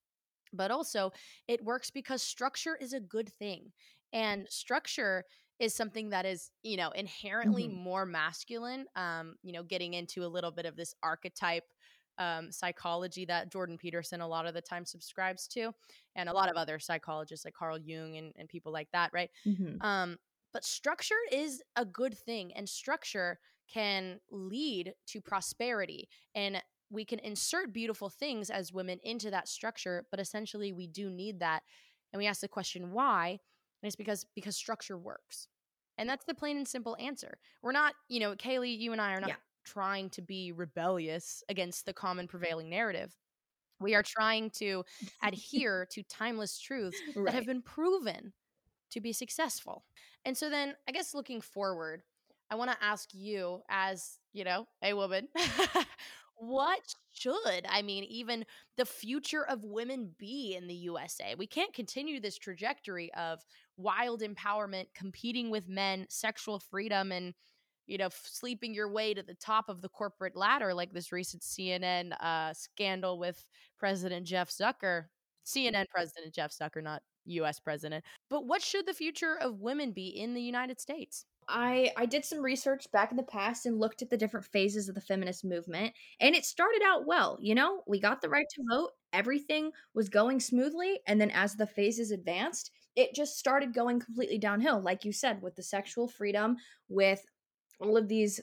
But 0.53 0.69
also, 0.69 1.11
it 1.47 1.63
works 1.63 1.89
because 1.91 2.21
structure 2.21 2.77
is 2.79 2.91
a 2.91 2.99
good 2.99 3.29
thing. 3.29 3.71
And 4.13 4.45
structure 4.49 5.23
is 5.61 5.73
something 5.73 6.09
that 6.09 6.25
is, 6.27 6.51
you 6.63 6.77
know, 6.77 6.91
inherently 6.91 7.69
Mhm. 7.69 7.69
more 7.69 8.05
masculine. 8.05 8.87
Um, 8.97 9.37
you 9.43 9.53
know, 9.53 9.63
getting 9.63 9.95
into 9.95 10.25
a 10.25 10.27
little 10.27 10.51
bit 10.51 10.67
of 10.67 10.75
this 10.75 10.93
archetype 11.03 11.73
um, 12.19 12.51
psychology 12.51 13.25
that 13.25 13.51
Jordan 13.51 13.77
Peterson 13.77 14.21
a 14.21 14.27
lot 14.27 14.45
of 14.47 14.53
the 14.53 14.61
time 14.61 14.85
subscribes 14.85 15.47
to, 15.49 15.73
and 16.15 16.29
a 16.29 16.33
lot 16.33 16.49
of 16.49 16.57
other 16.57 16.79
psychologists 16.79 17.45
like 17.45 17.55
Carl 17.55 17.79
Jung 17.79 18.17
and, 18.17 18.33
and 18.37 18.49
people 18.49 18.73
like 18.73 18.91
that, 18.91 19.11
right? 19.13 19.31
Mhm. 19.45 19.81
Um, 19.81 20.17
but 20.53 20.65
structure 20.65 21.15
is 21.31 21.63
a 21.75 21.85
good 21.85 22.17
thing, 22.17 22.53
and 22.53 22.67
structure 22.69 23.39
can 23.67 24.19
lead 24.29 24.95
to 25.07 25.21
prosperity. 25.21 26.09
And 26.35 26.61
we 26.89 27.05
can 27.05 27.19
insert 27.19 27.71
beautiful 27.71 28.09
things 28.09 28.49
as 28.49 28.73
women 28.73 28.99
into 29.03 29.31
that 29.31 29.47
structure, 29.47 30.05
but 30.11 30.19
essentially 30.19 30.73
we 30.73 30.87
do 30.87 31.09
need 31.09 31.39
that. 31.39 31.63
And 32.11 32.19
we 32.19 32.27
ask 32.27 32.41
the 32.41 32.49
question 32.49 32.91
why, 32.91 33.39
and 33.81 33.87
it's 33.87 33.95
because 33.95 34.25
because 34.35 34.55
structure 34.55 34.97
works. 34.97 35.47
And 35.97 36.09
that's 36.09 36.25
the 36.25 36.33
plain 36.33 36.57
and 36.57 36.67
simple 36.67 36.95
answer. 36.99 37.37
We're 37.61 37.71
not, 37.73 37.95
you 38.09 38.19
know, 38.19 38.35
Kaylee, 38.35 38.77
you 38.79 38.91
and 38.91 39.01
I 39.01 39.13
are 39.13 39.21
not 39.21 39.29
Yeah. 39.29 39.35
trying 39.65 40.09
to 40.11 40.21
be 40.21 40.51
rebellious 40.51 41.43
against 41.49 41.85
the 41.85 41.93
common 41.93 42.27
prevailing 42.27 42.69
narrative. 42.69 43.15
We 43.79 43.95
are 43.95 44.03
trying 44.03 44.51
to 44.51 44.85
adhere 45.23 45.87
to 45.91 46.03
timeless 46.03 46.59
truths 46.59 47.03
that 47.25 47.33
have 47.33 47.45
been 47.45 47.61
proven 47.61 48.33
to 48.91 49.01
be 49.01 49.13
successful. 49.13 49.85
And 50.25 50.37
so 50.37 50.49
then 50.49 50.75
I 50.87 50.91
guess 50.91 51.13
looking 51.13 51.41
forward, 51.41 52.03
I 52.49 52.55
want 52.55 52.71
to 52.71 52.83
ask 52.83 53.09
you 53.13 53.61
as, 53.69 54.19
you 54.33 54.43
know, 54.43 54.67
a 54.83 54.93
woman, 54.93 55.29
what 56.35 56.95
should, 57.11 57.65
I 57.69 57.81
mean, 57.81 58.03
even 58.05 58.45
the 58.77 58.85
future 58.85 59.45
of 59.45 59.63
women 59.63 60.13
be 60.17 60.55
in 60.55 60.67
the 60.67 60.73
USA? 60.75 61.35
We 61.37 61.47
can't 61.47 61.73
continue 61.73 62.19
this 62.19 62.37
trajectory 62.37 63.13
of 63.13 63.43
wild 63.77 64.21
empowerment, 64.21 64.87
competing 64.93 65.49
with 65.49 65.67
men, 65.67 66.05
sexual 66.09 66.59
freedom 66.59 67.11
and 67.11 67.33
you 67.87 67.97
know, 67.97 68.09
sleeping 68.11 68.73
your 68.73 68.89
way 68.89 69.13
to 69.13 69.21
the 69.21 69.33
top 69.33 69.67
of 69.67 69.81
the 69.81 69.89
corporate 69.89 70.35
ladder, 70.35 70.73
like 70.73 70.93
this 70.93 71.11
recent 71.11 71.41
CNN 71.43 72.13
uh, 72.21 72.53
scandal 72.53 73.19
with 73.19 73.43
President 73.77 74.25
Jeff 74.25 74.49
Zucker, 74.49 75.05
CNN 75.45 75.89
President 75.89 76.33
Jeff 76.33 76.51
Zucker, 76.51 76.81
not 76.81 77.01
US 77.25 77.59
President. 77.59 78.03
But 78.29 78.45
what 78.45 78.61
should 78.61 78.85
the 78.85 78.93
future 78.93 79.37
of 79.39 79.59
women 79.59 79.91
be 79.91 80.07
in 80.07 80.33
the 80.33 80.41
United 80.41 80.79
States? 80.79 81.25
I 81.49 81.91
I 81.97 82.05
did 82.05 82.23
some 82.23 82.39
research 82.39 82.89
back 82.91 83.11
in 83.11 83.17
the 83.17 83.23
past 83.23 83.65
and 83.65 83.79
looked 83.79 84.01
at 84.01 84.09
the 84.09 84.17
different 84.17 84.45
phases 84.45 84.87
of 84.87 84.95
the 84.95 85.01
feminist 85.01 85.43
movement 85.43 85.93
and 86.19 86.35
it 86.35 86.45
started 86.45 86.81
out 86.85 87.05
well, 87.05 87.37
you 87.41 87.55
know? 87.55 87.83
We 87.87 87.99
got 87.99 88.21
the 88.21 88.29
right 88.29 88.45
to 88.55 88.63
vote, 88.71 88.91
everything 89.11 89.71
was 89.93 90.07
going 90.07 90.39
smoothly 90.39 90.99
and 91.07 91.19
then 91.19 91.31
as 91.31 91.55
the 91.55 91.67
phases 91.67 92.11
advanced, 92.11 92.71
it 92.95 93.15
just 93.15 93.37
started 93.37 93.73
going 93.73 93.99
completely 93.99 94.37
downhill 94.37 94.81
like 94.81 95.05
you 95.05 95.11
said 95.11 95.41
with 95.41 95.55
the 95.55 95.63
sexual 95.63 96.07
freedom 96.07 96.57
with 96.89 97.25
all 97.79 97.97
of 97.97 98.07
these 98.07 98.41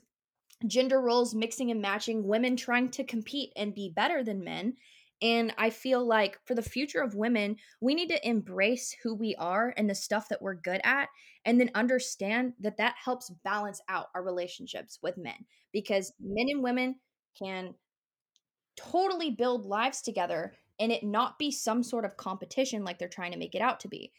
gender 0.67 1.01
roles 1.01 1.35
mixing 1.35 1.71
and 1.71 1.81
matching, 1.81 2.27
women 2.27 2.57
trying 2.57 2.91
to 2.91 3.05
compete 3.05 3.53
and 3.57 3.75
be 3.75 3.93
better 3.95 4.25
than 4.25 4.43
men. 4.43 4.75
And 5.21 5.53
I 5.59 5.71
feel 5.71 6.05
like 6.07 6.39
for 6.45 6.55
the 6.55 6.63
future 6.63 7.01
of 7.01 7.15
women, 7.15 7.57
we 7.81 7.95
need 7.95 8.09
to 8.09 8.29
embrace 8.29 8.95
who 9.03 9.15
we 9.15 9.35
are 9.37 9.75
and 9.77 9.91
the 9.91 9.95
stuff 9.95 10.29
that 10.29 10.41
we're 10.41 10.55
good 10.55 10.81
at, 10.85 11.09
and 11.45 11.61
then 11.61 11.71
understand 11.75 12.53
that 12.61 12.77
that 12.77 12.95
helps 13.03 13.31
balance 13.45 13.81
out 13.89 14.09
our 14.15 14.23
relationships 14.23 14.99
with 15.03 15.19
men 15.19 15.45
because 15.73 16.13
men 16.21 16.47
and 16.49 16.63
women 16.63 16.97
can 17.37 17.75
totally 18.77 19.31
build 19.31 19.67
lives 19.67 20.03
together 20.03 20.55
and 20.79 20.93
it 20.93 21.03
not 21.03 21.37
be 21.37 21.51
some 21.51 21.83
sort 21.83 22.05
of 22.05 22.17
competition 22.17 22.85
like 22.85 22.99
they're 22.99 23.09
trying 23.09 23.33
to 23.33 23.39
make 23.39 23.57
it 23.57 23.63
out 23.63 23.81
to 23.81 23.89
be. 23.89 24.13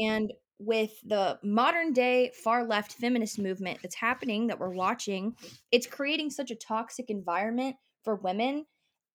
And 0.00 0.32
with 0.58 0.92
the 1.04 1.38
modern 1.42 1.92
day 1.92 2.32
far 2.42 2.64
left 2.64 2.92
feminist 2.92 3.38
movement 3.38 3.80
that's 3.82 3.94
happening 3.94 4.46
that 4.46 4.58
we're 4.58 4.70
watching, 4.70 5.36
it's 5.70 5.86
creating 5.86 6.30
such 6.30 6.50
a 6.50 6.56
toxic 6.56 7.10
environment 7.10 7.76
for 8.02 8.16
women 8.16 8.66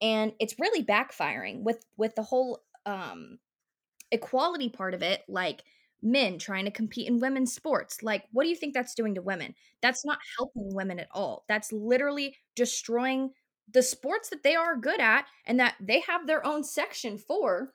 and 0.02 0.34
it's 0.40 0.60
really 0.60 0.84
backfiring 0.84 1.62
with 1.64 1.86
with 1.98 2.16
the 2.16 2.24
whole 2.24 2.62
um 2.86 3.38
equality 4.12 4.70
part 4.70 4.94
of 4.94 5.02
it 5.04 5.24
like 5.28 5.64
men 6.04 6.38
trying 6.40 6.66
to 6.66 6.72
compete 6.72 7.08
in 7.08 7.20
women's 7.20 7.54
sports. 7.54 8.02
Like 8.04 8.26
what 8.32 8.44
do 8.44 8.50
you 8.50 8.56
think 8.56 8.74
that's 8.74 8.96
doing 8.96 9.16
to 9.16 9.22
women? 9.22 9.54
That's 9.82 10.04
not 10.06 10.20
helping 10.38 10.74
women 10.74 11.00
at 11.00 11.08
all. 11.12 11.46
That's 11.48 11.72
literally 11.72 12.36
destroying 12.56 13.32
the 13.72 13.84
sports 13.84 14.30
that 14.30 14.44
they 14.44 14.56
are 14.56 14.76
good 14.76 15.00
at 15.00 15.28
and 15.46 15.60
that 15.60 15.76
they 15.80 16.02
have 16.02 16.28
their 16.28 16.46
own 16.46 16.64
section 16.64 17.18
for 17.18 17.74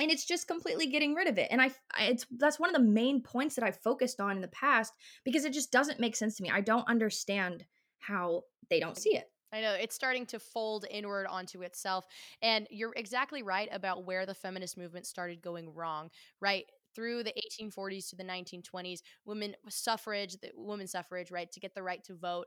and 0.00 0.10
it's 0.10 0.24
just 0.24 0.48
completely 0.48 0.86
getting 0.86 1.14
rid 1.14 1.28
of 1.28 1.38
it 1.38 1.48
and 1.50 1.60
i 1.60 1.70
it's 1.98 2.26
that's 2.38 2.58
one 2.58 2.68
of 2.68 2.74
the 2.74 2.82
main 2.82 3.22
points 3.22 3.54
that 3.54 3.64
i 3.64 3.70
focused 3.70 4.20
on 4.20 4.36
in 4.36 4.40
the 4.40 4.48
past 4.48 4.92
because 5.24 5.44
it 5.44 5.52
just 5.52 5.72
doesn't 5.72 6.00
make 6.00 6.16
sense 6.16 6.36
to 6.36 6.42
me 6.42 6.50
i 6.50 6.60
don't 6.60 6.88
understand 6.88 7.64
how 7.98 8.42
they 8.68 8.80
don't 8.80 8.96
see 8.96 9.16
it 9.16 9.30
I 9.52 9.60
know 9.60 9.72
it's 9.72 9.94
starting 9.94 10.26
to 10.26 10.38
fold 10.38 10.86
inward 10.90 11.26
onto 11.26 11.62
itself. 11.62 12.06
And 12.40 12.68
you're 12.70 12.92
exactly 12.94 13.42
right 13.42 13.68
about 13.72 14.04
where 14.04 14.26
the 14.26 14.34
feminist 14.34 14.78
movement 14.78 15.06
started 15.06 15.42
going 15.42 15.74
wrong, 15.74 16.10
right? 16.40 16.66
Through 16.94 17.24
the 17.24 17.34
1840s 17.60 18.10
to 18.10 18.16
the 18.16 18.24
1920s, 18.24 19.00
women 19.24 19.54
suffrage, 19.68 20.36
the 20.36 20.50
women's 20.54 20.92
suffrage, 20.92 21.30
right, 21.30 21.50
to 21.52 21.60
get 21.60 21.74
the 21.74 21.82
right 21.82 22.02
to 22.04 22.14
vote. 22.14 22.46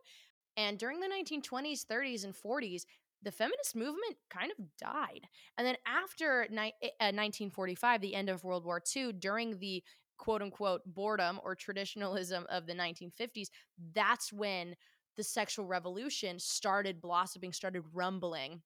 And 0.55 0.77
during 0.77 0.99
the 0.99 1.07
1920s, 1.07 1.85
30s, 1.85 2.23
and 2.23 2.33
40s, 2.33 2.85
the 3.23 3.31
feminist 3.31 3.75
movement 3.75 4.17
kind 4.29 4.51
of 4.57 4.65
died. 4.77 5.21
And 5.57 5.65
then 5.65 5.75
after 5.87 6.47
ni- 6.49 6.73
uh, 6.99 7.11
1945, 7.11 8.01
the 8.01 8.15
end 8.15 8.29
of 8.29 8.43
World 8.43 8.65
War 8.65 8.79
II, 8.79 9.11
during 9.13 9.59
the 9.59 9.83
quote 10.17 10.41
unquote 10.41 10.81
boredom 10.85 11.39
or 11.43 11.55
traditionalism 11.55 12.45
of 12.49 12.65
the 12.67 12.73
1950s, 12.73 13.49
that's 13.93 14.31
when 14.31 14.75
the 15.15 15.23
sexual 15.23 15.65
revolution 15.65 16.39
started 16.39 17.01
blossoming, 17.01 17.53
started 17.53 17.83
rumbling 17.93 18.61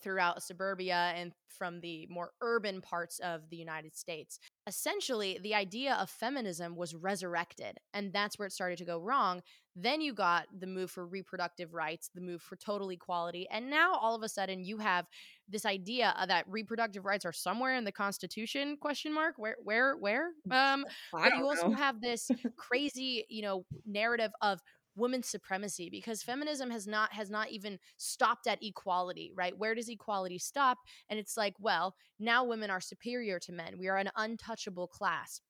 throughout 0.00 0.42
suburbia 0.42 1.12
and 1.16 1.32
from 1.48 1.80
the 1.80 2.06
more 2.10 2.32
urban 2.42 2.80
parts 2.82 3.18
of 3.20 3.48
the 3.50 3.56
United 3.56 3.96
States. 3.96 4.38
Essentially, 4.66 5.38
the 5.42 5.54
idea 5.54 5.94
of 5.94 6.10
feminism 6.10 6.74
was 6.74 6.94
resurrected, 6.94 7.78
and 7.94 8.12
that's 8.12 8.38
where 8.38 8.46
it 8.46 8.52
started 8.52 8.78
to 8.78 8.84
go 8.84 8.98
wrong. 8.98 9.42
Then 9.76 10.00
you 10.00 10.12
got 10.12 10.46
the 10.58 10.66
move 10.66 10.90
for 10.90 11.06
reproductive 11.06 11.74
rights, 11.74 12.10
the 12.14 12.20
move 12.20 12.42
for 12.42 12.56
total 12.56 12.90
equality, 12.90 13.46
and 13.50 13.70
now 13.70 13.94
all 13.94 14.14
of 14.14 14.22
a 14.22 14.28
sudden 14.28 14.64
you 14.64 14.78
have 14.78 15.06
this 15.48 15.64
idea 15.64 16.14
of 16.20 16.28
that 16.28 16.44
reproductive 16.48 17.04
rights 17.04 17.24
are 17.24 17.32
somewhere 17.32 17.76
in 17.76 17.84
the 17.84 17.92
Constitution? 17.92 18.76
Question 18.80 19.12
mark. 19.12 19.34
Where? 19.36 19.56
Where? 19.62 19.96
Where? 19.96 20.30
Um, 20.50 20.84
but 21.12 21.36
you 21.36 21.46
also 21.46 21.68
know. 21.68 21.76
have 21.76 22.00
this 22.00 22.28
crazy, 22.56 23.24
you 23.28 23.42
know, 23.42 23.64
narrative 23.86 24.32
of 24.42 24.60
women's 24.96 25.28
supremacy 25.28 25.88
because 25.90 26.22
feminism 26.22 26.70
has 26.70 26.86
not 26.86 27.12
has 27.12 27.30
not 27.30 27.50
even 27.50 27.78
stopped 27.96 28.46
at 28.46 28.62
equality 28.62 29.32
right? 29.34 29.56
Where 29.56 29.74
does 29.74 29.88
equality 29.88 30.38
stop? 30.38 30.78
And 31.08 31.18
it's 31.18 31.36
like 31.36 31.54
well 31.60 31.94
now 32.18 32.44
women 32.44 32.70
are 32.70 32.80
superior 32.80 33.38
to 33.40 33.52
men. 33.52 33.78
We 33.78 33.88
are 33.88 33.98
an 33.98 34.10
untouchable 34.16 34.88
class. 34.88 35.40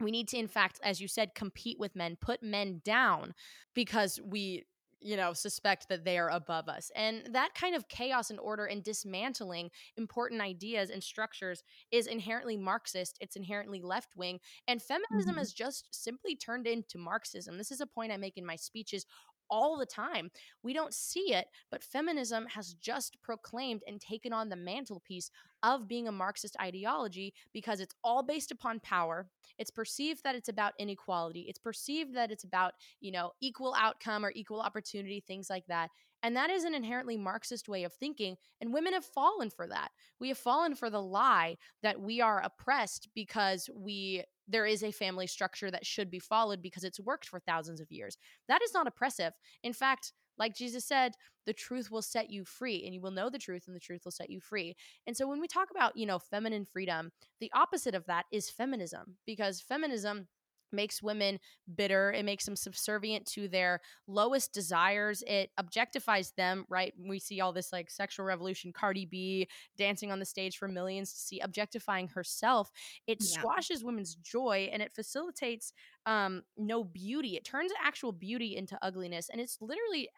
We 0.00 0.10
need 0.10 0.28
to 0.28 0.38
in 0.38 0.48
fact 0.48 0.80
as 0.82 1.00
you 1.00 1.08
said 1.08 1.34
compete 1.34 1.78
with 1.78 1.96
men 1.96 2.16
put 2.20 2.42
men 2.42 2.80
down 2.84 3.34
because 3.74 4.20
we 4.24 4.64
you 5.00 5.16
know 5.16 5.32
suspect 5.32 5.88
that 5.88 6.04
they 6.04 6.18
are 6.18 6.30
above 6.30 6.68
us 6.68 6.90
and 6.94 7.22
that 7.32 7.54
kind 7.54 7.74
of 7.74 7.88
chaos 7.88 8.30
and 8.30 8.38
order 8.40 8.66
and 8.66 8.82
dismantling 8.84 9.70
important 9.96 10.40
ideas 10.40 10.90
and 10.90 11.02
structures 11.02 11.62
is 11.90 12.06
inherently 12.06 12.56
marxist 12.56 13.16
it's 13.20 13.36
inherently 13.36 13.80
left 13.82 14.16
wing 14.16 14.38
and 14.68 14.82
feminism 14.82 15.36
Mhm. 15.36 15.38
has 15.38 15.52
just 15.52 15.88
simply 15.92 16.36
turned 16.36 16.66
into 16.66 16.98
marxism 16.98 17.56
this 17.58 17.70
is 17.72 17.80
a 17.80 17.86
point 17.86 18.12
i 18.12 18.16
make 18.16 18.36
in 18.36 18.44
my 18.46 18.56
speeches 18.56 19.06
all 19.50 19.76
the 19.76 19.86
time. 19.86 20.30
We 20.62 20.72
don't 20.72 20.94
see 20.94 21.34
it, 21.34 21.46
but 21.70 21.82
feminism 21.82 22.46
has 22.46 22.74
just 22.74 23.20
proclaimed 23.22 23.82
and 23.86 24.00
taken 24.00 24.32
on 24.32 24.48
the 24.48 24.56
mantelpiece 24.56 25.30
of 25.62 25.88
being 25.88 26.08
a 26.08 26.12
Marxist 26.12 26.56
ideology 26.60 27.34
because 27.52 27.80
it's 27.80 27.94
all 28.02 28.22
based 28.22 28.50
upon 28.50 28.80
power. 28.80 29.26
It's 29.58 29.70
perceived 29.70 30.22
that 30.24 30.34
it's 30.34 30.48
about 30.48 30.72
inequality. 30.78 31.46
It's 31.48 31.58
perceived 31.58 32.14
that 32.14 32.30
it's 32.30 32.44
about, 32.44 32.72
you 33.00 33.12
know, 33.12 33.32
equal 33.40 33.74
outcome 33.78 34.24
or 34.24 34.32
equal 34.34 34.60
opportunity, 34.60 35.22
things 35.26 35.50
like 35.50 35.66
that. 35.66 35.90
And 36.22 36.36
that 36.36 36.50
is 36.50 36.64
an 36.64 36.74
inherently 36.74 37.16
Marxist 37.16 37.68
way 37.68 37.84
of 37.84 37.92
thinking. 37.94 38.36
And 38.60 38.72
women 38.72 38.92
have 38.92 39.04
fallen 39.04 39.50
for 39.50 39.66
that. 39.68 39.90
We 40.18 40.28
have 40.28 40.38
fallen 40.38 40.74
for 40.74 40.90
the 40.90 41.02
lie 41.02 41.56
that 41.82 42.00
we 42.00 42.20
are 42.20 42.42
oppressed 42.42 43.08
because 43.14 43.70
we 43.74 44.24
there 44.50 44.66
is 44.66 44.82
a 44.82 44.90
family 44.90 45.26
structure 45.26 45.70
that 45.70 45.86
should 45.86 46.10
be 46.10 46.18
followed 46.18 46.62
because 46.62 46.84
it's 46.84 47.00
worked 47.00 47.28
for 47.28 47.40
thousands 47.40 47.80
of 47.80 47.90
years. 47.90 48.16
That 48.48 48.62
is 48.62 48.74
not 48.74 48.86
oppressive. 48.86 49.32
In 49.62 49.72
fact, 49.72 50.12
like 50.38 50.56
Jesus 50.56 50.84
said, 50.86 51.12
the 51.46 51.52
truth 51.52 51.90
will 51.90 52.02
set 52.02 52.30
you 52.30 52.44
free 52.44 52.82
and 52.84 52.94
you 52.94 53.00
will 53.00 53.10
know 53.10 53.30
the 53.30 53.38
truth 53.38 53.64
and 53.66 53.76
the 53.76 53.80
truth 53.80 54.02
will 54.04 54.12
set 54.12 54.30
you 54.30 54.40
free. 54.40 54.74
And 55.06 55.16
so 55.16 55.28
when 55.28 55.40
we 55.40 55.46
talk 55.46 55.68
about, 55.70 55.96
you 55.96 56.06
know, 56.06 56.18
feminine 56.18 56.64
freedom, 56.64 57.10
the 57.40 57.50
opposite 57.54 57.94
of 57.94 58.06
that 58.06 58.24
is 58.32 58.50
feminism 58.50 59.16
because 59.26 59.60
feminism 59.60 60.28
makes 60.72 61.02
women 61.02 61.38
bitter 61.74 62.12
it 62.12 62.24
makes 62.24 62.44
them 62.44 62.56
subservient 62.56 63.26
to 63.26 63.48
their 63.48 63.80
lowest 64.06 64.52
desires 64.52 65.22
it 65.26 65.50
objectifies 65.58 66.34
them 66.34 66.64
right? 66.68 66.94
We 66.98 67.18
see 67.18 67.40
all 67.40 67.52
this 67.52 67.72
like 67.72 67.90
sexual 67.90 68.26
revolution 68.26 68.72
cardi 68.72 69.06
b 69.06 69.48
dancing 69.76 70.10
on 70.12 70.18
the 70.18 70.24
stage 70.26 70.56
for 70.58 70.68
millions 70.68 71.12
to 71.12 71.18
see 71.18 71.40
objectifying 71.40 72.08
herself. 72.08 72.70
It 73.06 73.20
Yeah. 73.20 73.44
squashes 73.50 73.84
women's 73.84 74.14
joy 74.16 74.68
and 74.72 74.82
it 74.82 74.94
facilitates 74.94 75.72
um 76.06 76.42
no 76.56 76.84
beauty. 76.84 77.36
It 77.36 77.44
turns 77.44 77.72
actual 77.82 78.12
beauty 78.12 78.56
into 78.56 78.78
ugliness 78.82 79.28
and 79.28 79.40
it's 79.40 79.58
literally 79.60 80.08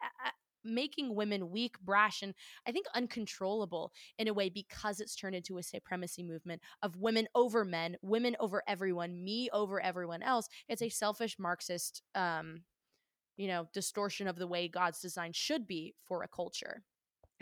making 0.63 1.15
women 1.15 1.49
weak 1.49 1.79
brash 1.81 2.21
and 2.21 2.33
i 2.67 2.71
think 2.71 2.85
uncontrollable 2.95 3.91
in 4.17 4.27
a 4.27 4.33
way 4.33 4.49
because 4.49 4.99
it's 4.99 5.15
turned 5.15 5.35
into 5.35 5.57
a 5.57 5.63
supremacy 5.63 6.23
movement 6.23 6.61
of 6.81 6.97
women 6.97 7.27
over 7.35 7.65
men, 7.65 7.97
women 8.01 8.35
over 8.39 8.63
everyone, 8.67 9.23
me 9.23 9.49
over 9.53 9.81
everyone 9.81 10.23
else. 10.23 10.47
It's 10.67 10.81
a 10.81 10.89
selfish 10.89 11.37
Marxist, 11.39 12.01
um, 12.15 12.61
you 13.37 13.47
know, 13.47 13.67
distortion 13.73 14.27
of 14.27 14.37
the 14.37 14.47
way 14.47 14.67
God's 14.67 14.99
design 14.99 15.31
should 15.33 15.67
be 15.67 15.95
for 16.05 16.23
a 16.23 16.27
culture. 16.27 16.83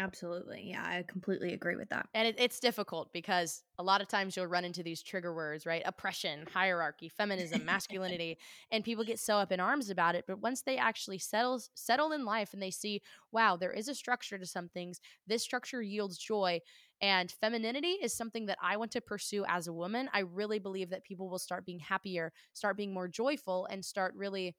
Absolutely. 0.02 0.64
Yeah, 0.70 0.84
I 0.84 1.04
completely 1.08 1.54
agree 1.54 1.76
with 1.76 1.90
that. 1.90 2.10
And 2.16 2.28
it, 2.28 2.36
it's 2.40 2.60
difficult 2.60 3.14
because 3.14 3.64
a 3.78 3.84
lot 3.84 4.02
of 4.02 4.08
times 4.08 4.36
you'll 4.36 4.48
run 4.48 4.66
into 4.66 4.82
these 4.82 5.04
trigger 5.04 5.34
words, 5.34 5.66
right? 5.68 5.84
Oppression, 5.86 6.48
hierarchy, 6.52 7.08
feminism, 7.08 7.64
masculinity, 7.66 8.40
and 8.72 8.84
people 8.84 9.04
get 9.04 9.20
so 9.20 9.36
up 9.38 9.52
in 9.52 9.60
arms 9.60 9.92
about 9.92 10.16
it. 10.16 10.26
But 10.28 10.40
once 10.40 10.64
they 10.64 10.78
actually 10.78 11.20
settle 11.20 11.62
settle 11.76 12.14
in 12.14 12.26
life 12.26 12.54
and 12.54 12.62
they 12.62 12.72
see, 12.72 13.02
wow, 13.32 13.56
there 13.58 13.72
is 13.72 13.88
a 13.88 13.94
structure 13.94 14.40
to 14.40 14.46
some 14.46 14.70
things. 14.70 15.00
This 15.28 15.44
structure 15.44 15.84
yields 15.84 16.18
joy, 16.18 16.62
and 17.00 17.32
femininity 17.32 17.98
is 18.02 18.14
something 18.14 18.48
that 18.48 18.58
I 18.62 18.78
want 18.78 18.92
to 18.94 19.02
pursue 19.02 19.46
as 19.48 19.68
a 19.68 19.74
woman. 19.74 20.10
I 20.14 20.22
really 20.22 20.60
believe 20.60 20.90
that 20.90 21.04
people 21.04 21.30
will 21.30 21.40
start 21.40 21.64
being 21.66 21.80
happier, 21.80 22.34
start 22.54 22.76
being 22.76 22.94
more 22.94 23.08
joyful, 23.08 23.68
and 23.70 23.86
start 23.86 24.16
really 24.16 24.56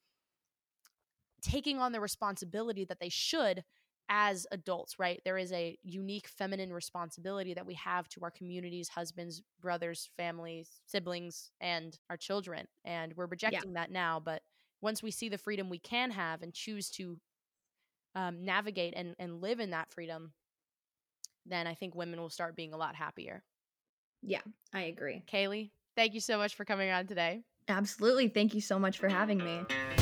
taking 1.42 1.78
on 1.78 1.92
the 1.92 2.00
responsibility 2.00 2.84
that 2.84 3.00
they 3.00 3.08
should 3.08 3.64
as 4.14 4.46
adults, 4.52 4.98
right? 4.98 5.22
There 5.24 5.38
is 5.38 5.52
a 5.52 5.78
unique 5.82 6.28
feminine 6.28 6.70
responsibility 6.70 7.54
that 7.54 7.64
we 7.64 7.72
have 7.74 8.10
to 8.10 8.20
our 8.22 8.30
communities, 8.30 8.90
husbands, 8.90 9.40
brothers, 9.58 10.10
families, 10.18 10.82
siblings, 10.84 11.50
and 11.62 11.98
our 12.10 12.18
children. 12.18 12.66
And 12.84 13.14
we're 13.16 13.24
rejecting 13.24 13.72
that 13.72 13.90
now. 13.90 14.20
But 14.20 14.42
once 14.82 15.02
we 15.02 15.10
see 15.10 15.30
the 15.30 15.38
freedom 15.38 15.70
we 15.70 15.78
can 15.78 16.10
have 16.10 16.42
and 16.42 16.52
choose 16.52 16.90
to 16.90 17.16
um, 18.14 18.44
navigate 18.44 18.92
and, 18.94 19.14
and 19.18 19.40
live 19.40 19.60
in 19.60 19.70
that 19.70 19.90
freedom, 19.90 20.34
then 21.46 21.66
I 21.66 21.72
think 21.72 21.94
women 21.94 22.20
will 22.20 22.28
start 22.28 22.54
being 22.54 22.74
a 22.74 22.76
lot 22.76 22.94
happier. 22.94 23.42
Yeah, 24.22 24.42
I 24.74 24.82
agree. 24.82 25.22
Kaylee, 25.26 25.70
thank 25.96 26.12
you 26.12 26.20
so 26.20 26.36
much 26.36 26.54
for 26.54 26.66
coming 26.66 26.90
on 26.90 27.06
today. 27.06 27.44
Absolutely. 27.66 28.28
Thank 28.28 28.52
you 28.52 28.60
so 28.60 28.78
much 28.78 28.98
for 28.98 29.08
having 29.08 29.38
me. 29.38 30.01